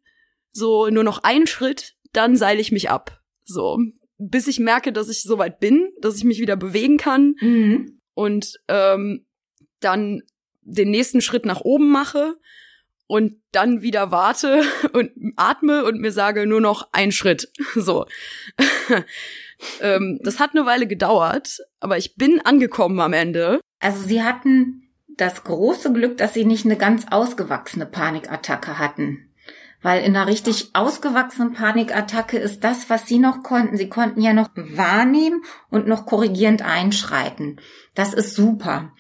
so 0.51 0.89
nur 0.89 1.05
noch 1.05 1.23
einen 1.23 1.47
Schritt, 1.47 1.97
dann 2.13 2.37
seile 2.37 2.61
ich 2.61 2.73
mich 2.73 2.91
ab. 2.91 3.21
So, 3.45 3.79
bis 4.19 4.47
ich 4.47 4.59
merke, 4.59 4.93
dass 4.93 5.09
ich 5.09 5.23
soweit 5.23 5.61
bin, 5.61 5.93
dass 6.01 6.17
ich 6.17 6.25
mich 6.25 6.41
wieder 6.41 6.57
bewegen 6.57 6.97
kann 6.97 7.37
mhm. 7.41 8.01
und 8.15 8.59
ähm, 8.69 9.27
dann 9.81 10.23
den 10.63 10.91
nächsten 10.91 11.21
Schritt 11.21 11.47
nach 11.47 11.61
oben 11.61 11.91
mache 11.91 12.37
und 13.11 13.43
dann 13.51 13.83
wieder 13.83 14.13
warte 14.13 14.63
und 14.93 15.11
atme 15.35 15.85
und 15.85 16.01
mir 16.01 16.13
sage 16.13 16.47
nur 16.47 16.61
noch 16.61 16.89
ein 16.93 17.13
Schritt. 17.13 17.51
So. 17.75 18.07
ähm, 19.81 20.21
das 20.23 20.39
hat 20.39 20.51
eine 20.55 20.67
Weile 20.67 20.87
gedauert, 20.87 21.59
aber 21.81 21.99
ich 21.99 22.17
bin 22.17 22.41
angekommen 22.45 23.01
am 23.01 23.13
Ende. 23.13 23.61
Also 23.81 24.03
sie 24.03 24.23
hatten 24.23 24.89
das 25.09 25.45
große 25.45 25.93
Glück, 25.93 26.19
dass 26.19 26.35
sie 26.35 26.45
nicht 26.45 26.65
eine 26.65 26.77
ganz 26.77 27.07
ausgewachsene 27.11 27.87
Panikattacke 27.87 28.79
hatten. 28.79 29.31
Weil 29.83 30.05
in 30.05 30.15
einer 30.15 30.27
richtig 30.27 30.71
ausgewachsenen 30.75 31.53
Panikattacke 31.53 32.39
ist 32.39 32.65
das, 32.65 32.91
was 32.91 33.07
sie 33.07 33.19
noch 33.19 33.43
konnten. 33.43 33.77
Sie 33.77 33.89
konnten 33.89 34.21
ja 34.21 34.33
noch 34.33 34.51
wahrnehmen 34.55 35.43
und 35.71 35.87
noch 35.87 36.07
korrigierend 36.07 36.63
einschreiten. 36.63 37.61
Das 37.95 38.15
ist 38.15 38.35
super. 38.35 38.93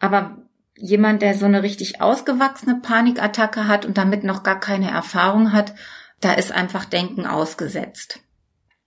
Aber 0.00 0.41
jemand, 0.82 1.22
der 1.22 1.34
so 1.34 1.46
eine 1.46 1.62
richtig 1.62 2.00
ausgewachsene 2.00 2.80
Panikattacke 2.82 3.68
hat 3.68 3.86
und 3.86 3.98
damit 3.98 4.24
noch 4.24 4.42
gar 4.42 4.58
keine 4.58 4.90
Erfahrung 4.90 5.52
hat, 5.52 5.74
da 6.20 6.32
ist 6.32 6.50
einfach 6.50 6.84
Denken 6.84 7.24
ausgesetzt. 7.24 8.18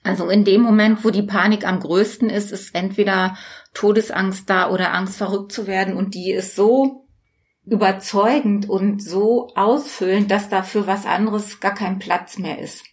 Also 0.04 0.30
in 0.30 0.44
dem 0.44 0.62
Moment, 0.62 1.06
wo 1.06 1.10
die 1.10 1.24
Panik 1.24 1.66
am 1.66 1.80
größten 1.80 2.30
ist, 2.30 2.52
ist 2.52 2.76
entweder 2.76 3.38
Todesangst 3.74 4.50
da 4.50 4.70
oder 4.70 4.94
Angst 4.94 5.18
verrückt 5.18 5.54
zu 5.54 5.68
werden 5.68 5.96
und 5.96 6.14
die 6.16 6.32
ist 6.32 6.56
so 6.56 7.08
überzeugend 7.66 8.70
und 8.70 9.02
so 9.02 9.54
ausfüllend, 9.56 10.30
dass 10.30 10.50
dafür 10.50 10.88
was 10.88 11.06
anderes 11.06 11.62
gar 11.62 11.74
kein 11.74 11.98
Platz 11.98 12.38
mehr 12.38 12.60
ist. 12.60 12.84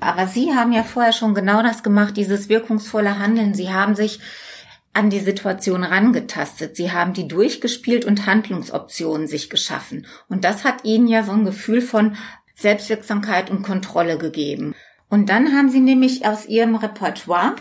Aber 0.00 0.26
Sie 0.26 0.52
haben 0.52 0.72
ja 0.72 0.82
vorher 0.82 1.12
schon 1.12 1.34
genau 1.34 1.62
das 1.62 1.84
gemacht, 1.84 2.16
dieses 2.16 2.48
wirkungsvolle 2.48 3.18
Handeln. 3.20 3.54
Sie 3.54 3.72
haben 3.72 3.94
sich 3.94 4.20
an 4.92 5.10
die 5.10 5.20
Situation 5.20 5.84
rangetastet. 5.84 6.76
Sie 6.76 6.92
haben 6.92 7.12
die 7.12 7.28
durchgespielt 7.28 8.04
und 8.04 8.26
Handlungsoptionen 8.26 9.26
sich 9.26 9.50
geschaffen. 9.50 10.06
Und 10.28 10.44
das 10.44 10.64
hat 10.64 10.84
ihnen 10.84 11.06
ja 11.06 11.22
so 11.22 11.32
ein 11.32 11.44
Gefühl 11.44 11.80
von 11.80 12.16
Selbstwirksamkeit 12.54 13.50
und 13.50 13.62
Kontrolle 13.62 14.18
gegeben. 14.18 14.74
Und 15.08 15.28
dann 15.28 15.56
haben 15.56 15.70
sie 15.70 15.80
nämlich 15.80 16.26
aus 16.26 16.46
ihrem 16.46 16.74
Repertoire 16.74 17.56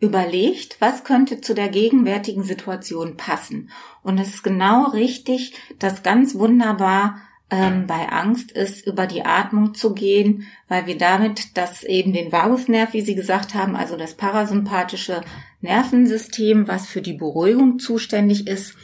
überlegt, 0.00 0.76
was 0.80 1.04
könnte 1.04 1.40
zu 1.40 1.54
der 1.54 1.68
gegenwärtigen 1.68 2.44
Situation 2.44 3.16
passen. 3.16 3.70
Und 4.02 4.18
es 4.18 4.34
ist 4.34 4.42
genau 4.44 4.90
richtig, 4.90 5.54
das 5.78 6.02
ganz 6.02 6.34
wunderbar 6.34 7.20
ähm, 7.50 7.86
bei 7.86 8.08
Angst 8.08 8.52
ist, 8.52 8.86
über 8.86 9.06
die 9.06 9.24
Atmung 9.24 9.74
zu 9.74 9.94
gehen, 9.94 10.46
weil 10.68 10.86
wir 10.86 10.98
damit 10.98 11.56
das 11.56 11.82
eben 11.82 12.12
den 12.12 12.32
Vagusnerv, 12.32 12.92
wie 12.92 13.02
Sie 13.02 13.14
gesagt 13.14 13.54
haben, 13.54 13.76
also 13.76 13.96
das 13.96 14.14
parasympathische 14.14 15.20
Nervensystem, 15.60 16.68
was 16.68 16.86
für 16.86 17.02
die 17.02 17.14
Beruhigung 17.14 17.78
zuständig 17.78 18.46
ist, 18.46 18.74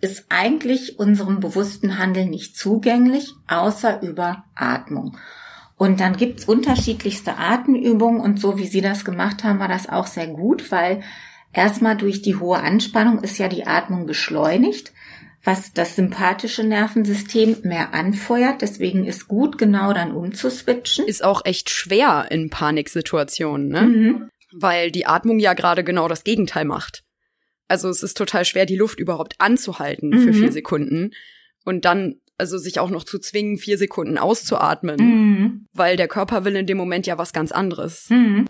ist 0.00 0.26
eigentlich 0.30 0.98
unserem 0.98 1.40
bewussten 1.40 1.98
Handeln 1.98 2.30
nicht 2.30 2.56
zugänglich, 2.56 3.32
außer 3.46 4.02
über 4.02 4.44
Atmung. 4.54 5.16
Und 5.76 6.00
dann 6.00 6.16
gibt's 6.16 6.44
unterschiedlichste 6.44 7.38
Atemübungen 7.38 8.20
und 8.20 8.40
so 8.40 8.58
wie 8.58 8.66
Sie 8.66 8.80
das 8.80 9.04
gemacht 9.04 9.44
haben, 9.44 9.60
war 9.60 9.68
das 9.68 9.88
auch 9.88 10.06
sehr 10.06 10.26
gut, 10.26 10.70
weil 10.70 11.02
erstmal 11.52 11.96
durch 11.96 12.22
die 12.22 12.36
hohe 12.36 12.58
Anspannung 12.58 13.20
ist 13.20 13.38
ja 13.38 13.48
die 13.48 13.66
Atmung 13.66 14.06
beschleunigt, 14.06 14.92
was 15.42 15.72
das 15.72 15.96
sympathische 15.96 16.64
Nervensystem 16.64 17.58
mehr 17.62 17.94
anfeuert. 17.94 18.62
Deswegen 18.62 19.06
ist 19.06 19.26
gut, 19.26 19.56
genau 19.56 19.92
dann 19.92 20.12
umzuswitchen. 20.12 21.06
Ist 21.06 21.24
auch 21.24 21.44
echt 21.44 21.70
schwer 21.70 22.26
in 22.30 22.50
Paniksituationen, 22.50 23.68
ne? 23.68 23.82
Mhm. 23.82 24.30
Weil 24.52 24.90
die 24.90 25.06
Atmung 25.06 25.38
ja 25.38 25.54
gerade 25.54 25.84
genau 25.84 26.08
das 26.08 26.24
Gegenteil 26.24 26.64
macht. 26.64 27.04
Also 27.68 27.88
es 27.88 28.02
ist 28.02 28.16
total 28.16 28.44
schwer, 28.44 28.66
die 28.66 28.76
Luft 28.76 28.98
überhaupt 28.98 29.34
anzuhalten 29.38 30.12
für 30.12 30.32
mhm. 30.32 30.34
vier 30.34 30.52
Sekunden. 30.52 31.12
Und 31.64 31.84
dann 31.84 32.16
also 32.36 32.58
sich 32.58 32.80
auch 32.80 32.90
noch 32.90 33.04
zu 33.04 33.18
zwingen, 33.18 33.58
vier 33.58 33.78
Sekunden 33.78 34.18
auszuatmen, 34.18 34.96
mhm. 34.96 35.68
weil 35.72 35.96
der 35.96 36.08
Körper 36.08 36.44
will 36.44 36.56
in 36.56 36.66
dem 36.66 36.78
Moment 36.78 37.06
ja 37.06 37.18
was 37.18 37.32
ganz 37.32 37.52
anderes. 37.52 38.08
Mhm. 38.10 38.46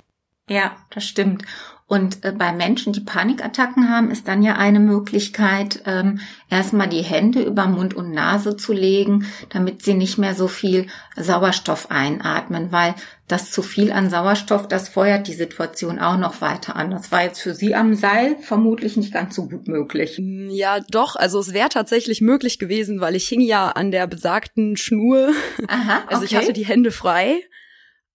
Ja, 0.49 0.77
das 0.91 1.05
stimmt. 1.05 1.45
Und 1.91 2.25
äh, 2.25 2.31
bei 2.31 2.53
Menschen, 2.53 2.93
die 2.93 3.01
Panikattacken 3.01 3.91
haben, 3.91 4.13
ist 4.13 4.29
dann 4.29 4.45
ja 4.45 4.55
eine 4.55 4.79
Möglichkeit, 4.79 5.83
ähm, 5.87 6.21
erstmal 6.49 6.89
die 6.89 7.03
Hände 7.03 7.43
über 7.43 7.67
Mund 7.67 7.95
und 7.95 8.13
Nase 8.13 8.57
zu 8.57 8.73
legen, 8.73 9.27
damit 9.49 9.83
sie 9.83 9.95
nicht 9.95 10.17
mehr 10.17 10.37
so 10.37 10.47
viel 10.47 10.87
Sauerstoff 11.17 11.91
einatmen, 11.91 12.71
weil 12.71 12.95
das 13.27 13.51
zu 13.51 13.63
viel 13.63 13.91
an 13.91 14.09
Sauerstoff, 14.09 14.69
das 14.69 14.89
feuert 14.89 15.27
die 15.27 15.33
Situation 15.33 15.99
auch 15.99 16.17
noch 16.17 16.41
weiter 16.41 16.77
an. 16.77 16.93
Das 16.93 17.11
war 17.11 17.25
jetzt 17.25 17.41
für 17.41 17.55
Sie 17.55 17.75
am 17.75 17.97
Seil 17.97 18.37
vermutlich 18.39 18.97
nicht 18.97 19.13
ganz 19.13 19.35
so 19.35 19.49
gut 19.49 19.67
möglich. 19.67 20.19
Hm, 20.19 20.49
ja, 20.49 20.79
doch. 20.93 21.17
Also 21.17 21.41
es 21.41 21.53
wäre 21.53 21.71
tatsächlich 21.71 22.21
möglich 22.21 22.61
gewesen, 22.61 23.01
weil 23.01 23.17
ich 23.17 23.27
hing 23.27 23.41
ja 23.41 23.69
an 23.69 23.91
der 23.91 24.07
besagten 24.07 24.77
Schnur. 24.77 25.33
Aha, 25.67 26.03
okay. 26.05 26.07
Also 26.07 26.25
ich 26.25 26.37
hatte 26.37 26.53
die 26.53 26.67
Hände 26.67 26.93
frei. 26.93 27.41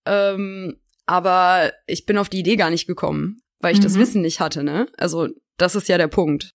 Ähm, 0.05 0.77
aber 1.05 1.74
ich 1.88 2.05
bin 2.05 2.17
auf 2.17 2.29
die 2.29 2.39
Idee 2.39 2.55
gar 2.55 2.70
nicht 2.70 2.88
gekommen 2.88 3.41
weil 3.59 3.74
ich 3.74 3.79
mhm. 3.79 3.83
das 3.83 3.97
Wissen 3.97 4.21
nicht 4.21 4.39
hatte, 4.39 4.63
ne? 4.63 4.88
Also 4.97 5.27
das 5.57 5.75
ist 5.75 5.88
ja 5.88 5.97
der 5.97 6.07
Punkt. 6.07 6.51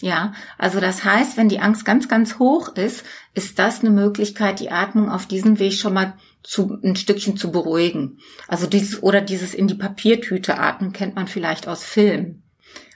Ja, 0.00 0.32
also 0.58 0.80
das 0.80 1.04
heißt, 1.04 1.36
wenn 1.36 1.48
die 1.48 1.60
Angst 1.60 1.84
ganz, 1.84 2.08
ganz 2.08 2.38
hoch 2.38 2.74
ist, 2.76 3.04
ist 3.34 3.58
das 3.58 3.80
eine 3.80 3.90
Möglichkeit, 3.90 4.58
die 4.58 4.70
Atmung 4.70 5.10
auf 5.10 5.26
diesem 5.26 5.58
Weg 5.58 5.74
schon 5.74 5.94
mal 5.94 6.14
zu, 6.42 6.78
ein 6.82 6.96
Stückchen 6.96 7.36
zu 7.36 7.52
beruhigen. 7.52 8.18
Also 8.48 8.66
dieses 8.66 9.02
oder 9.02 9.20
dieses 9.20 9.54
in 9.54 9.68
die 9.68 9.74
Papiertüte 9.74 10.58
atmen 10.58 10.92
kennt 10.92 11.14
man 11.14 11.28
vielleicht 11.28 11.68
aus 11.68 11.84
Filmen. 11.84 12.42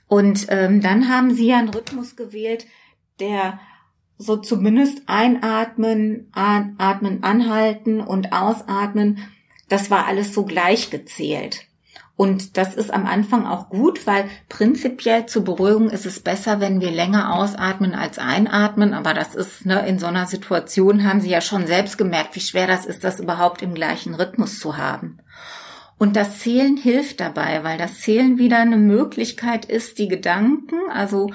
Und 0.08 0.46
ähm, 0.48 0.80
dann 0.80 1.08
haben 1.08 1.34
Sie 1.34 1.46
ja 1.46 1.58
einen 1.58 1.68
Rhythmus 1.68 2.16
gewählt, 2.16 2.66
der 3.20 3.60
so 4.18 4.36
zumindest 4.36 5.02
einatmen, 5.06 6.30
atmen, 6.32 7.22
anhalten 7.22 8.00
und 8.00 8.32
ausatmen, 8.32 9.18
das 9.68 9.90
war 9.90 10.06
alles 10.06 10.32
so 10.32 10.44
gleich 10.44 10.90
gezählt. 10.90 11.66
Und 12.16 12.56
das 12.56 12.74
ist 12.74 12.92
am 12.92 13.06
Anfang 13.06 13.46
auch 13.46 13.68
gut, 13.68 14.06
weil 14.06 14.24
prinzipiell 14.48 15.26
zur 15.26 15.44
Beruhigung 15.44 15.90
ist 15.90 16.06
es 16.06 16.20
besser, 16.20 16.60
wenn 16.60 16.80
wir 16.80 16.90
länger 16.90 17.34
ausatmen 17.34 17.94
als 17.94 18.18
einatmen. 18.18 18.94
Aber 18.94 19.12
das 19.12 19.34
ist, 19.34 19.66
ne, 19.66 19.86
in 19.86 19.98
so 19.98 20.06
einer 20.06 20.26
Situation 20.26 21.06
haben 21.06 21.20
Sie 21.20 21.28
ja 21.28 21.42
schon 21.42 21.66
selbst 21.66 21.98
gemerkt, 21.98 22.34
wie 22.34 22.40
schwer 22.40 22.66
das 22.66 22.86
ist, 22.86 23.04
das 23.04 23.20
überhaupt 23.20 23.60
im 23.60 23.74
gleichen 23.74 24.14
Rhythmus 24.14 24.58
zu 24.58 24.78
haben. 24.78 25.18
Und 25.98 26.16
das 26.16 26.38
Zählen 26.38 26.78
hilft 26.78 27.20
dabei, 27.20 27.62
weil 27.64 27.76
das 27.76 28.00
Zählen 28.00 28.38
wieder 28.38 28.58
eine 28.58 28.78
Möglichkeit 28.78 29.66
ist, 29.66 29.98
die 29.98 30.08
Gedanken, 30.08 30.76
also 30.90 31.30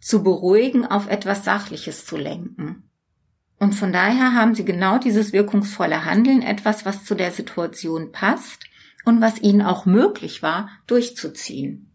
zu 0.00 0.24
beruhigen, 0.24 0.86
auf 0.86 1.08
etwas 1.08 1.44
Sachliches 1.44 2.04
zu 2.04 2.16
lenken. 2.16 2.90
Und 3.60 3.74
von 3.74 3.92
daher 3.92 4.34
haben 4.34 4.56
Sie 4.56 4.64
genau 4.64 4.98
dieses 4.98 5.32
wirkungsvolle 5.32 6.04
Handeln, 6.04 6.42
etwas, 6.42 6.84
was 6.84 7.04
zu 7.04 7.14
der 7.14 7.30
Situation 7.30 8.10
passt 8.10 8.66
und 9.06 9.20
was 9.22 9.40
ihnen 9.40 9.62
auch 9.62 9.86
möglich 9.86 10.42
war, 10.42 10.68
durchzuziehen. 10.86 11.90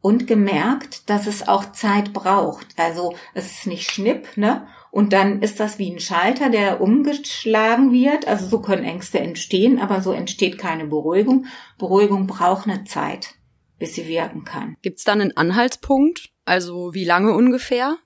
Und 0.00 0.26
gemerkt, 0.26 1.10
dass 1.10 1.26
es 1.26 1.46
auch 1.46 1.72
Zeit 1.72 2.12
braucht. 2.12 2.66
Also 2.76 3.14
es 3.34 3.50
ist 3.50 3.66
nicht 3.66 3.90
Schnipp, 3.90 4.36
ne? 4.36 4.66
Und 4.90 5.12
dann 5.12 5.42
ist 5.42 5.58
das 5.58 5.78
wie 5.78 5.90
ein 5.90 6.00
Schalter, 6.00 6.50
der 6.50 6.80
umgeschlagen 6.80 7.92
wird. 7.92 8.26
Also 8.26 8.46
so 8.46 8.60
können 8.60 8.84
Ängste 8.84 9.20
entstehen, 9.20 9.80
aber 9.80 10.00
so 10.00 10.12
entsteht 10.12 10.58
keine 10.58 10.86
Beruhigung. 10.86 11.46
Beruhigung 11.78 12.26
braucht 12.26 12.68
eine 12.68 12.84
Zeit, 12.84 13.34
bis 13.78 13.94
sie 13.94 14.06
wirken 14.06 14.44
kann. 14.44 14.76
Gibt's 14.82 15.04
dann 15.04 15.20
einen 15.20 15.36
Anhaltspunkt? 15.36 16.30
Also 16.44 16.94
wie 16.94 17.04
lange 17.04 17.32
ungefähr? 17.32 17.96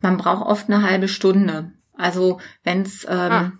Man 0.00 0.16
braucht 0.16 0.46
oft 0.46 0.68
eine 0.68 0.82
halbe 0.82 1.08
Stunde. 1.08 1.72
Also 2.02 2.38
wenn 2.64 2.82
es 2.82 3.04
ähm, 3.04 3.12
ah. 3.12 3.52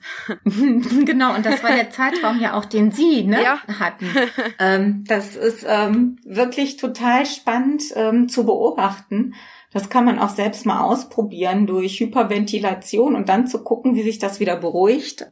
genau 0.45 1.35
und 1.35 1.47
das 1.47 1.63
war 1.63 1.71
der 1.71 1.91
Zeitraum 1.91 2.41
ja 2.41 2.55
auch, 2.55 2.65
den 2.65 2.91
Sie 2.91 3.23
ne, 3.25 3.43
ja. 3.43 3.59
hatten. 3.79 4.07
Ähm, 4.59 5.05
das 5.07 5.35
ist 5.35 5.65
ähm, 5.67 6.17
wirklich 6.25 6.77
total 6.77 7.27
spannend 7.27 7.83
ähm, 7.95 8.29
zu 8.29 8.45
beobachten. 8.45 9.35
Das 9.73 9.89
kann 9.89 10.05
man 10.05 10.19
auch 10.19 10.29
selbst 10.29 10.67
mal 10.67 10.81
ausprobieren 10.83 11.67
durch 11.67 11.99
Hyperventilation 12.01 13.15
und 13.15 13.29
dann 13.29 13.47
zu 13.47 13.63
gucken, 13.63 13.95
wie 13.95 14.03
sich 14.03 14.19
das 14.19 14.41
wieder 14.41 14.57
beruhigt. 14.57 15.27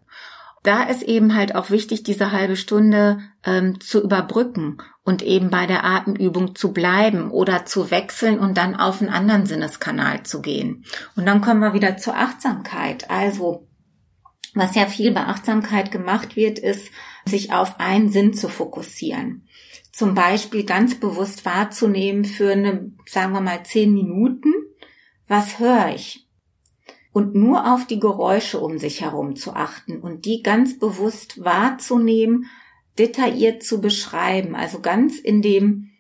Da 0.63 0.83
ist 0.83 1.03
eben 1.03 1.35
halt 1.35 1.55
auch 1.55 1.71
wichtig, 1.71 2.03
diese 2.03 2.33
halbe 2.33 2.57
Stunde 2.57 3.21
ähm, 3.45 3.81
zu 3.81 4.03
überbrücken 4.03 4.77
und 5.03 5.23
eben 5.23 5.49
bei 5.49 5.67
der 5.67 5.85
Atemübung 5.85 6.55
zu 6.55 6.73
bleiben 6.73 7.31
oder 7.31 7.65
zu 7.65 7.91
wechseln 7.91 8.39
und 8.39 8.59
dann 8.59 8.77
auf 8.77 9.01
einen 9.01 9.11
anderen 9.11 9.47
Sinneskanal 9.47 10.23
zu 10.25 10.43
gehen. 10.43 10.85
Und 11.17 11.25
dann 11.27 11.41
kommen 11.41 11.61
wir 11.61 11.73
wieder 11.73 11.97
zur 11.97 12.15
Achtsamkeit. 12.15 13.11
Also, 13.11 13.69
was 14.55 14.75
ja 14.75 14.85
viel 14.87 15.13
bei 15.13 15.23
Achtsamkeit 15.23 15.91
gemacht 15.91 16.37
wird, 16.37 16.59
ist, 16.59 16.91
sich 17.25 17.53
auf 17.53 17.81
einen 17.81 18.11
Sinn 18.11 18.35
zu 18.35 18.49
fokussieren. 18.49 19.47
Zum 19.93 20.15
Beispiel 20.15 20.65
ganz 20.65 20.95
bewusst 20.95 21.47
wahrzunehmen 21.47 22.25
für 22.25 22.53
eine, 22.53 22.93
sagen 23.07 23.33
wir 23.33 23.41
mal, 23.41 23.63
zehn 23.65 23.93
Minuten, 23.95 24.53
was 25.27 25.59
höre 25.59 25.95
ich? 25.95 26.27
Und 27.13 27.35
nur 27.35 27.73
auf 27.73 27.87
die 27.87 28.01
Geräusche 28.01 28.61
um 28.61 28.79
sich 28.79 29.01
herum 29.01 29.37
zu 29.37 29.55
achten 29.55 30.01
und 30.01 30.25
die 30.25 30.43
ganz 30.43 30.79
bewusst 30.79 31.45
wahrzunehmen, 31.45 32.47
detailliert 32.99 33.63
zu 33.63 33.81
beschreiben, 33.81 34.55
also 34.55 34.81
ganz 34.81 35.19
in 35.19 35.43
dem, 35.43 35.91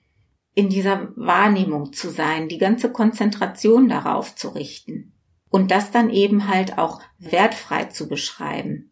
in 0.55 0.68
dieser 0.68 1.12
Wahrnehmung 1.16 1.92
zu 1.92 2.11
sein, 2.11 2.49
die 2.49 2.59
ganze 2.59 2.92
Konzentration 2.92 3.88
darauf 3.88 4.35
zu 4.37 4.49
richten 4.49 5.12
und 5.49 5.70
das 5.70 5.90
dann 5.90 6.11
eben 6.11 6.49
halt 6.49 6.79
auch 6.79 7.01
wertfrei 7.18 7.87
zu 7.87 8.09
beschreiben. 8.09 8.90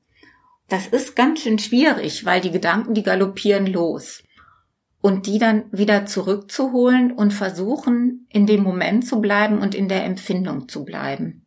Das 0.68 0.86
ist 0.86 1.16
ganz 1.16 1.40
schön 1.40 1.58
schwierig, 1.58 2.24
weil 2.24 2.40
die 2.40 2.50
Gedanken, 2.50 2.94
die 2.94 3.02
galoppieren 3.02 3.66
los. 3.66 4.22
Und 5.00 5.26
die 5.26 5.38
dann 5.38 5.64
wieder 5.70 6.06
zurückzuholen 6.06 7.12
und 7.12 7.32
versuchen, 7.32 8.26
in 8.30 8.46
dem 8.46 8.64
Moment 8.64 9.06
zu 9.06 9.20
bleiben 9.20 9.58
und 9.58 9.74
in 9.74 9.88
der 9.88 10.04
Empfindung 10.04 10.68
zu 10.68 10.84
bleiben. 10.84 11.46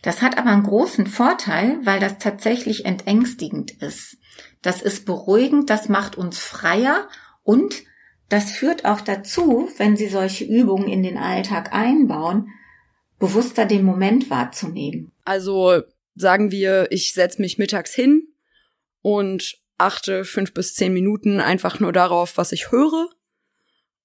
Das 0.00 0.22
hat 0.22 0.38
aber 0.38 0.50
einen 0.50 0.62
großen 0.62 1.06
Vorteil, 1.06 1.78
weil 1.84 2.00
das 2.00 2.18
tatsächlich 2.18 2.86
entängstigend 2.86 3.70
ist. 3.82 4.16
Das 4.62 4.80
ist 4.80 5.04
beruhigend, 5.04 5.68
das 5.70 5.88
macht 5.88 6.16
uns 6.16 6.38
freier 6.38 7.08
und 7.42 7.82
das 8.28 8.52
führt 8.52 8.86
auch 8.86 9.02
dazu, 9.02 9.68
wenn 9.76 9.96
Sie 9.96 10.08
solche 10.08 10.44
Übungen 10.44 10.88
in 10.88 11.02
den 11.02 11.18
Alltag 11.18 11.74
einbauen, 11.74 12.48
bewusster 13.18 13.66
den 13.66 13.84
Moment 13.84 14.30
wahrzunehmen. 14.30 15.12
Also 15.24 15.82
sagen 16.14 16.50
wir, 16.50 16.90
ich 16.90 17.12
setze 17.12 17.42
mich 17.42 17.58
mittags 17.58 17.94
hin 17.94 18.28
und 19.02 19.58
achte 19.78 20.24
fünf 20.24 20.54
bis 20.54 20.74
zehn 20.74 20.92
Minuten 20.92 21.40
einfach 21.40 21.78
nur 21.78 21.92
darauf, 21.92 22.36
was 22.36 22.52
ich 22.52 22.70
höre 22.70 23.08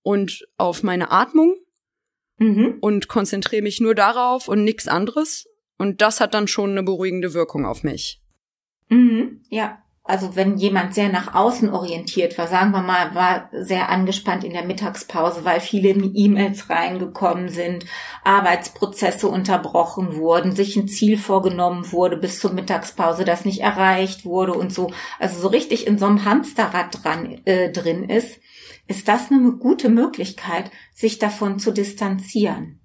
und 0.01 0.47
auf 0.57 0.83
meine 0.83 1.11
Atmung 1.11 1.55
mhm. 2.37 2.77
und 2.81 3.07
konzentriere 3.07 3.61
mich 3.61 3.79
nur 3.79 3.95
darauf 3.95 4.47
und 4.47 4.63
nichts 4.63 4.87
anderes. 4.87 5.47
Und 5.77 6.01
das 6.01 6.19
hat 6.19 6.33
dann 6.33 6.47
schon 6.47 6.71
eine 6.71 6.83
beruhigende 6.83 7.33
Wirkung 7.33 7.65
auf 7.65 7.83
mich. 7.83 8.21
Mhm, 8.89 9.41
ja. 9.49 9.79
Also 10.07 10.37
wenn 10.37 10.55
jemand 10.55 10.93
sehr 10.93 11.09
nach 11.09 11.35
außen 11.35 11.69
orientiert 11.69 12.37
war, 12.37 12.47
sagen 12.47 12.71
wir 12.71 12.81
mal, 12.81 13.13
war 13.13 13.49
sehr 13.51 13.89
angespannt 13.89 14.45
in 14.45 14.53
der 14.53 14.63
Mittagspause, 14.63 15.43
weil 15.43 15.59
viele 15.59 15.89
E-Mails 15.89 16.69
reingekommen 16.69 17.49
sind, 17.49 17.85
Arbeitsprozesse 18.23 19.27
unterbrochen 19.27 20.15
wurden, 20.15 20.55
sich 20.55 20.77
ein 20.77 20.87
Ziel 20.87 21.17
vorgenommen 21.17 21.91
wurde 21.91 22.15
bis 22.15 22.39
zur 22.39 22.53
Mittagspause, 22.53 23.25
das 23.25 23.43
nicht 23.43 23.59
erreicht 23.59 24.23
wurde 24.23 24.53
und 24.53 24.71
so, 24.71 24.91
also 25.19 25.41
so 25.41 25.49
richtig 25.49 25.85
in 25.85 25.97
so 25.97 26.05
einem 26.05 26.23
Hamsterrad 26.23 27.03
dran, 27.03 27.41
äh, 27.43 27.69
drin 27.73 28.09
ist, 28.09 28.39
ist 28.87 29.09
das 29.09 29.29
eine 29.29 29.51
gute 29.57 29.89
Möglichkeit, 29.89 30.71
sich 30.93 31.19
davon 31.19 31.59
zu 31.59 31.71
distanzieren 31.71 32.79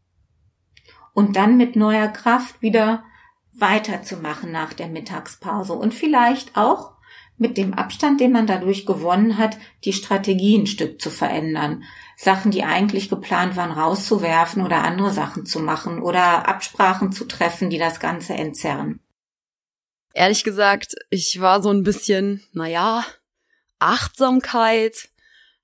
und 1.15 1.37
dann 1.37 1.57
mit 1.57 1.77
neuer 1.77 2.09
Kraft 2.09 2.63
wieder 2.63 3.05
weiterzumachen 3.53 4.51
nach 4.51 4.73
der 4.73 4.89
Mittagspause 4.89 5.75
und 5.75 5.93
vielleicht 5.93 6.57
auch 6.57 6.93
mit 7.39 7.57
dem 7.57 7.75
Abstand, 7.75 8.21
den 8.21 8.33
man 8.33 8.47
dadurch 8.47 8.87
gewonnen 8.87 9.37
hat, 9.37 9.59
die 9.85 9.93
Strategie 9.93 10.57
ein 10.59 10.67
Stück 10.67 11.01
zu 11.01 11.11
verändern. 11.11 11.83
Sachen, 12.17 12.51
die 12.51 12.63
eigentlich 12.63 13.09
geplant 13.09 13.57
waren, 13.57 13.73
rauszuwerfen 13.73 14.63
oder 14.63 14.85
andere 14.85 15.11
Sachen 15.11 15.45
zu 15.45 15.59
machen 15.61 16.01
oder 16.01 16.49
Absprachen 16.49 17.11
zu 17.11 17.25
treffen, 17.25 17.69
die 17.69 17.79
das 17.79 18.01
Ganze 18.01 18.35
entzerren. 18.35 19.01
Ehrlich 20.15 20.45
gesagt, 20.45 20.95
ich 21.11 21.41
war 21.41 21.63
so 21.63 21.71
ein 21.71 21.83
bisschen, 21.83 22.43
naja, 22.53 23.05
Achtsamkeit. 23.79 25.09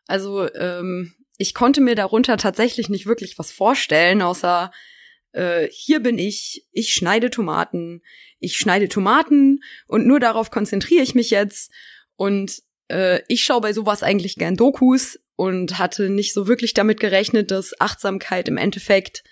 Also 0.06 0.52
ähm, 0.54 1.14
ich 1.36 1.54
konnte 1.54 1.80
mir 1.80 1.94
darunter 1.94 2.38
tatsächlich 2.38 2.88
nicht 2.88 3.06
wirklich 3.06 3.38
was 3.38 3.52
vorstellen, 3.52 4.22
außer 4.22 4.72
äh, 5.32 5.68
hier 5.70 6.00
bin 6.00 6.18
ich, 6.18 6.66
ich 6.72 6.92
schneide 6.92 7.30
Tomaten, 7.30 8.02
ich 8.38 8.56
schneide 8.56 8.88
Tomaten 8.88 9.60
und 9.86 10.06
nur 10.06 10.20
darauf 10.20 10.50
konzentriere 10.50 11.02
ich 11.02 11.14
mich 11.14 11.30
jetzt 11.30 11.70
und 12.16 12.62
äh, 12.88 13.20
ich 13.28 13.42
schaue 13.44 13.60
bei 13.60 13.72
sowas 13.72 14.02
eigentlich 14.02 14.36
gern 14.36 14.56
Dokus 14.56 15.18
und 15.36 15.78
hatte 15.78 16.10
nicht 16.10 16.34
so 16.34 16.48
wirklich 16.48 16.74
damit 16.74 17.00
gerechnet, 17.00 17.50
dass 17.50 17.80
Achtsamkeit 17.80 18.48
im 18.48 18.56
Endeffekt 18.56 19.22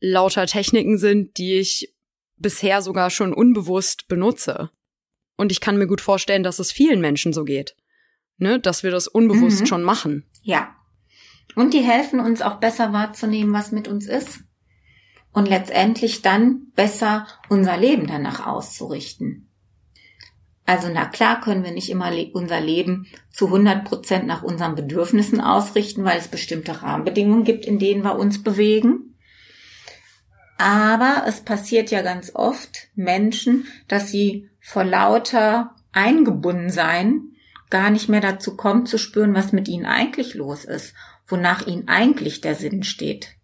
lauter 0.00 0.46
Techniken 0.46 0.98
sind, 0.98 1.38
die 1.38 1.54
ich 1.54 1.94
bisher 2.36 2.82
sogar 2.82 3.10
schon 3.10 3.32
unbewusst 3.32 4.08
benutze. 4.08 4.70
Und 5.36 5.52
ich 5.52 5.60
kann 5.60 5.78
mir 5.78 5.86
gut 5.86 6.00
vorstellen, 6.00 6.42
dass 6.42 6.58
es 6.58 6.72
vielen 6.72 7.00
Menschen 7.00 7.32
so 7.32 7.44
geht. 7.44 7.76
Ne, 8.36 8.58
dass 8.58 8.82
wir 8.82 8.90
das 8.90 9.06
unbewusst 9.06 9.60
mhm. 9.60 9.66
schon 9.66 9.82
machen. 9.84 10.28
Ja. 10.42 10.74
Und 11.54 11.72
die 11.72 11.82
helfen 11.82 12.18
uns 12.18 12.42
auch 12.42 12.58
besser 12.58 12.92
wahrzunehmen, 12.92 13.52
was 13.52 13.70
mit 13.70 13.86
uns 13.86 14.06
ist. 14.06 14.40
Und 15.34 15.48
letztendlich 15.48 16.22
dann 16.22 16.68
besser 16.74 17.26
unser 17.50 17.76
Leben 17.76 18.06
danach 18.06 18.46
auszurichten. 18.46 19.50
Also 20.66 20.88
na 20.90 21.04
klar 21.04 21.40
können 21.40 21.62
wir 21.62 21.72
nicht 21.72 21.90
immer 21.90 22.10
unser 22.32 22.60
Leben 22.60 23.06
zu 23.30 23.46
100 23.46 23.84
Prozent 23.84 24.26
nach 24.26 24.42
unseren 24.42 24.74
Bedürfnissen 24.74 25.40
ausrichten, 25.40 26.04
weil 26.04 26.18
es 26.18 26.28
bestimmte 26.28 26.82
Rahmenbedingungen 26.82 27.44
gibt, 27.44 27.66
in 27.66 27.78
denen 27.78 28.02
wir 28.02 28.16
uns 28.16 28.42
bewegen. 28.42 29.16
Aber 30.56 31.24
es 31.26 31.40
passiert 31.42 31.90
ja 31.90 32.00
ganz 32.00 32.30
oft 32.34 32.88
Menschen, 32.94 33.66
dass 33.88 34.10
sie 34.10 34.48
vor 34.60 34.84
lauter 34.84 35.74
Eingebundensein 35.92 37.32
gar 37.70 37.90
nicht 37.90 38.08
mehr 38.08 38.20
dazu 38.20 38.56
kommen 38.56 38.86
zu 38.86 38.98
spüren, 38.98 39.34
was 39.34 39.52
mit 39.52 39.68
ihnen 39.68 39.84
eigentlich 39.84 40.34
los 40.34 40.64
ist, 40.64 40.94
wonach 41.26 41.66
ihnen 41.66 41.88
eigentlich 41.88 42.40
der 42.40 42.54
Sinn 42.54 42.84
steht. 42.84 43.36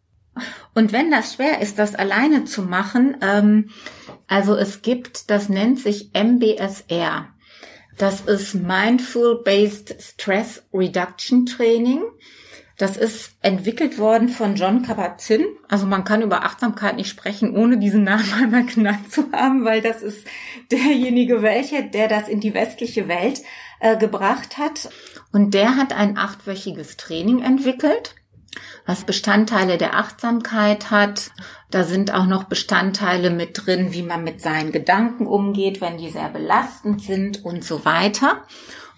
Und 0.74 0.92
wenn 0.92 1.10
das 1.10 1.34
schwer 1.34 1.60
ist, 1.60 1.78
das 1.78 1.94
alleine 1.94 2.44
zu 2.44 2.62
machen, 2.62 3.16
ähm, 3.22 3.70
also 4.26 4.54
es 4.56 4.82
gibt, 4.82 5.30
das 5.30 5.48
nennt 5.48 5.80
sich 5.80 6.10
MBSR. 6.14 7.28
Das 7.98 8.22
ist 8.22 8.54
Mindful 8.54 9.42
Based 9.42 9.94
Stress 10.00 10.62
Reduction 10.72 11.44
Training. 11.44 12.02
Das 12.78 12.96
ist 12.96 13.36
entwickelt 13.42 13.98
worden 13.98 14.30
von 14.30 14.54
John 14.54 14.80
Kabat-Zinn. 14.80 15.44
Also 15.68 15.84
man 15.84 16.04
kann 16.04 16.22
über 16.22 16.44
Achtsamkeit 16.44 16.96
nicht 16.96 17.10
sprechen, 17.10 17.54
ohne 17.54 17.76
diesen 17.76 18.04
Namen 18.04 18.32
einmal 18.42 18.64
genannt 18.64 19.12
zu 19.12 19.30
haben, 19.32 19.66
weil 19.66 19.82
das 19.82 20.00
ist 20.00 20.26
derjenige, 20.70 21.42
welcher, 21.42 21.82
der 21.82 22.08
das 22.08 22.28
in 22.28 22.40
die 22.40 22.54
westliche 22.54 23.06
Welt 23.06 23.42
äh, 23.80 23.98
gebracht 23.98 24.56
hat. 24.56 24.88
Und 25.30 25.52
der 25.52 25.76
hat 25.76 25.92
ein 25.92 26.16
achtwöchiges 26.16 26.96
Training 26.96 27.42
entwickelt 27.42 28.14
was 28.86 29.04
Bestandteile 29.04 29.78
der 29.78 29.96
Achtsamkeit 29.96 30.90
hat. 30.90 31.30
Da 31.70 31.84
sind 31.84 32.12
auch 32.12 32.26
noch 32.26 32.44
Bestandteile 32.44 33.30
mit 33.30 33.66
drin, 33.66 33.92
wie 33.92 34.02
man 34.02 34.24
mit 34.24 34.40
seinen 34.40 34.72
Gedanken 34.72 35.26
umgeht, 35.26 35.80
wenn 35.80 35.98
die 35.98 36.10
sehr 36.10 36.28
belastend 36.28 37.02
sind 37.02 37.44
und 37.44 37.64
so 37.64 37.84
weiter. 37.84 38.42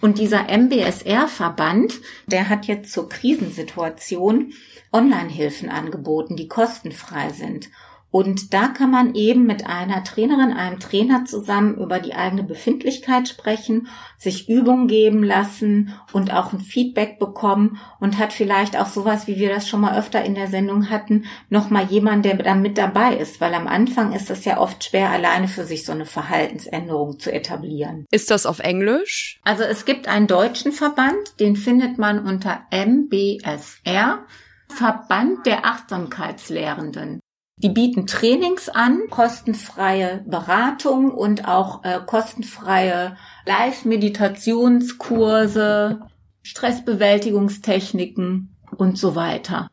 Und 0.01 0.19
dieser 0.19 0.49
MBSR-Verband, 0.49 1.95
der 2.27 2.49
hat 2.49 2.67
jetzt 2.67 2.93
zur 2.93 3.09
Krisensituation 3.09 4.53
Online-Hilfen 4.93 5.69
angeboten, 5.69 6.37
die 6.37 6.49
kostenfrei 6.49 7.31
sind. 7.31 7.71
Und 8.13 8.53
da 8.53 8.69
kann 8.69 8.91
man 8.91 9.15
eben 9.15 9.47
mit 9.47 9.67
einer 9.67 10.05
Trainerin, 10.05 10.53
einem 10.53 10.79
Trainer 10.79 11.25
zusammen 11.25 11.79
über 11.79 11.99
die 11.99 12.15
eigene 12.15 12.43
Befindlichkeit 12.43 13.27
sprechen, 13.27 13.89
sich 14.19 14.51
Übungen 14.51 14.87
geben 14.87 15.25
lassen 15.25 15.95
und 16.13 16.31
auch 16.31 16.53
ein 16.53 16.61
Feedback 16.61 17.19
bekommen 17.19 17.81
und 18.01 18.19
hat 18.19 18.35
vielleicht 18.35 18.79
auch 18.79 18.87
sowas, 18.87 19.27
wie 19.27 19.39
wir 19.39 19.49
das 19.49 19.67
schon 19.67 19.81
mal 19.81 19.99
öfter 19.99 20.23
in 20.23 20.35
der 20.35 20.49
Sendung 20.49 20.91
hatten, 20.91 21.25
nochmal 21.49 21.87
jemand, 21.87 22.27
der 22.27 22.37
da 22.37 22.55
mit 22.55 22.77
dabei 22.77 23.17
ist, 23.17 23.41
weil 23.41 23.55
am 23.55 23.67
Anfang 23.67 24.13
ist 24.13 24.29
es 24.29 24.45
ja 24.45 24.59
oft 24.59 24.85
schwer, 24.85 25.09
alleine 25.09 25.49
für 25.49 25.65
sich 25.65 25.87
so 25.87 25.93
eine 25.93 26.05
Verhaltensänderung 26.05 27.19
zu 27.19 27.33
etablieren. 27.33 28.05
Ist 28.11 28.31
das 28.31 28.45
auf 28.45 28.59
Englisch? 28.59 29.41
Also 29.43 29.63
es 29.63 29.87
gibt 29.87 30.07
einen 30.07 30.27
deutschen 30.27 30.73
Verband, 30.73 31.41
den 31.41 31.57
findet 31.57 31.97
man 31.97 32.27
unter 32.27 32.61
MBSR. 32.71 34.27
Verband 34.69 35.47
der 35.47 35.65
Achtsamkeitslehrenden. 35.65 37.22
Die 37.63 37.69
bieten 37.69 38.09
Trainings 38.09 38.69
an, 38.69 39.03
kostenfreie 39.09 40.25
Beratung 40.27 41.13
und 41.13 41.47
auch 41.47 41.85
äh, 41.85 42.01
kostenfreie 42.05 43.17
Live-Meditationskurse, 43.47 46.01
Stressbewältigungstechniken 46.43 48.57
und 48.77 48.99
so 48.99 49.15
weiter. 49.15 49.69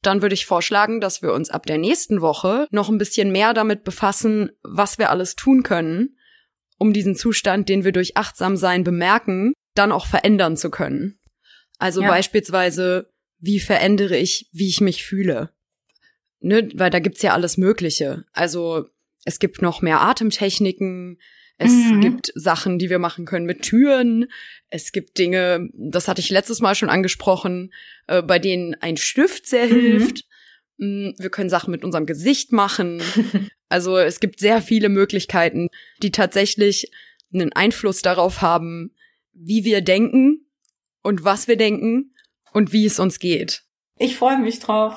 Dann 0.00 0.22
würde 0.22 0.34
ich 0.34 0.46
vorschlagen, 0.46 1.02
dass 1.02 1.20
wir 1.20 1.34
uns 1.34 1.50
ab 1.50 1.66
der 1.66 1.76
nächsten 1.76 2.22
Woche 2.22 2.66
noch 2.70 2.88
ein 2.88 2.96
bisschen 2.96 3.30
mehr 3.30 3.52
damit 3.52 3.84
befassen, 3.84 4.52
was 4.62 4.96
wir 4.98 5.10
alles 5.10 5.34
tun 5.34 5.62
können, 5.62 6.16
um 6.78 6.94
diesen 6.94 7.14
Zustand, 7.14 7.68
den 7.68 7.84
wir 7.84 7.92
durch 7.92 8.16
Achtsamsein 8.16 8.84
bemerken, 8.84 9.52
dann 9.74 9.92
auch 9.92 10.06
verändern 10.06 10.56
zu 10.56 10.70
können. 10.70 11.20
Also 11.78 12.00
ja. 12.00 12.08
beispielsweise, 12.08 13.12
wie 13.38 13.60
verändere 13.60 14.16
ich, 14.16 14.48
wie 14.52 14.68
ich 14.68 14.80
mich 14.80 15.04
fühle? 15.04 15.50
Ne, 16.40 16.68
weil 16.74 16.90
da 16.90 16.98
gibt's 16.98 17.22
ja 17.22 17.32
alles 17.32 17.56
Mögliche. 17.56 18.24
Also 18.32 18.86
es 19.24 19.38
gibt 19.38 19.62
noch 19.62 19.82
mehr 19.82 20.00
Atemtechniken, 20.00 21.18
es 21.58 21.72
mhm. 21.72 22.00
gibt 22.02 22.32
Sachen, 22.34 22.78
die 22.78 22.90
wir 22.90 22.98
machen 22.98 23.24
können 23.24 23.46
mit 23.46 23.62
Türen. 23.62 24.26
Es 24.68 24.92
gibt 24.92 25.16
Dinge, 25.18 25.70
das 25.72 26.06
hatte 26.06 26.20
ich 26.20 26.28
letztes 26.28 26.60
Mal 26.60 26.74
schon 26.74 26.90
angesprochen, 26.90 27.72
äh, 28.08 28.22
bei 28.22 28.38
denen 28.38 28.74
ein 28.80 28.96
Stift 28.96 29.46
sehr 29.46 29.66
mhm. 29.66 29.70
hilft. 29.70 30.24
Mm, 30.76 31.10
wir 31.16 31.30
können 31.30 31.48
Sachen 31.48 31.70
mit 31.70 31.82
unserem 31.82 32.04
Gesicht 32.04 32.52
machen. 32.52 33.00
also 33.70 33.96
es 33.96 34.20
gibt 34.20 34.38
sehr 34.38 34.60
viele 34.60 34.90
Möglichkeiten, 34.90 35.68
die 36.02 36.10
tatsächlich 36.10 36.90
einen 37.32 37.52
Einfluss 37.54 38.02
darauf 38.02 38.42
haben, 38.42 38.94
wie 39.32 39.64
wir 39.64 39.80
denken 39.80 40.46
und 41.02 41.24
was 41.24 41.48
wir 41.48 41.56
denken 41.56 42.14
und 42.52 42.72
wie 42.72 42.84
es 42.84 42.98
uns 42.98 43.18
geht. 43.18 43.62
Ich 43.98 44.16
freue 44.16 44.38
mich 44.38 44.60
drauf. 44.60 44.94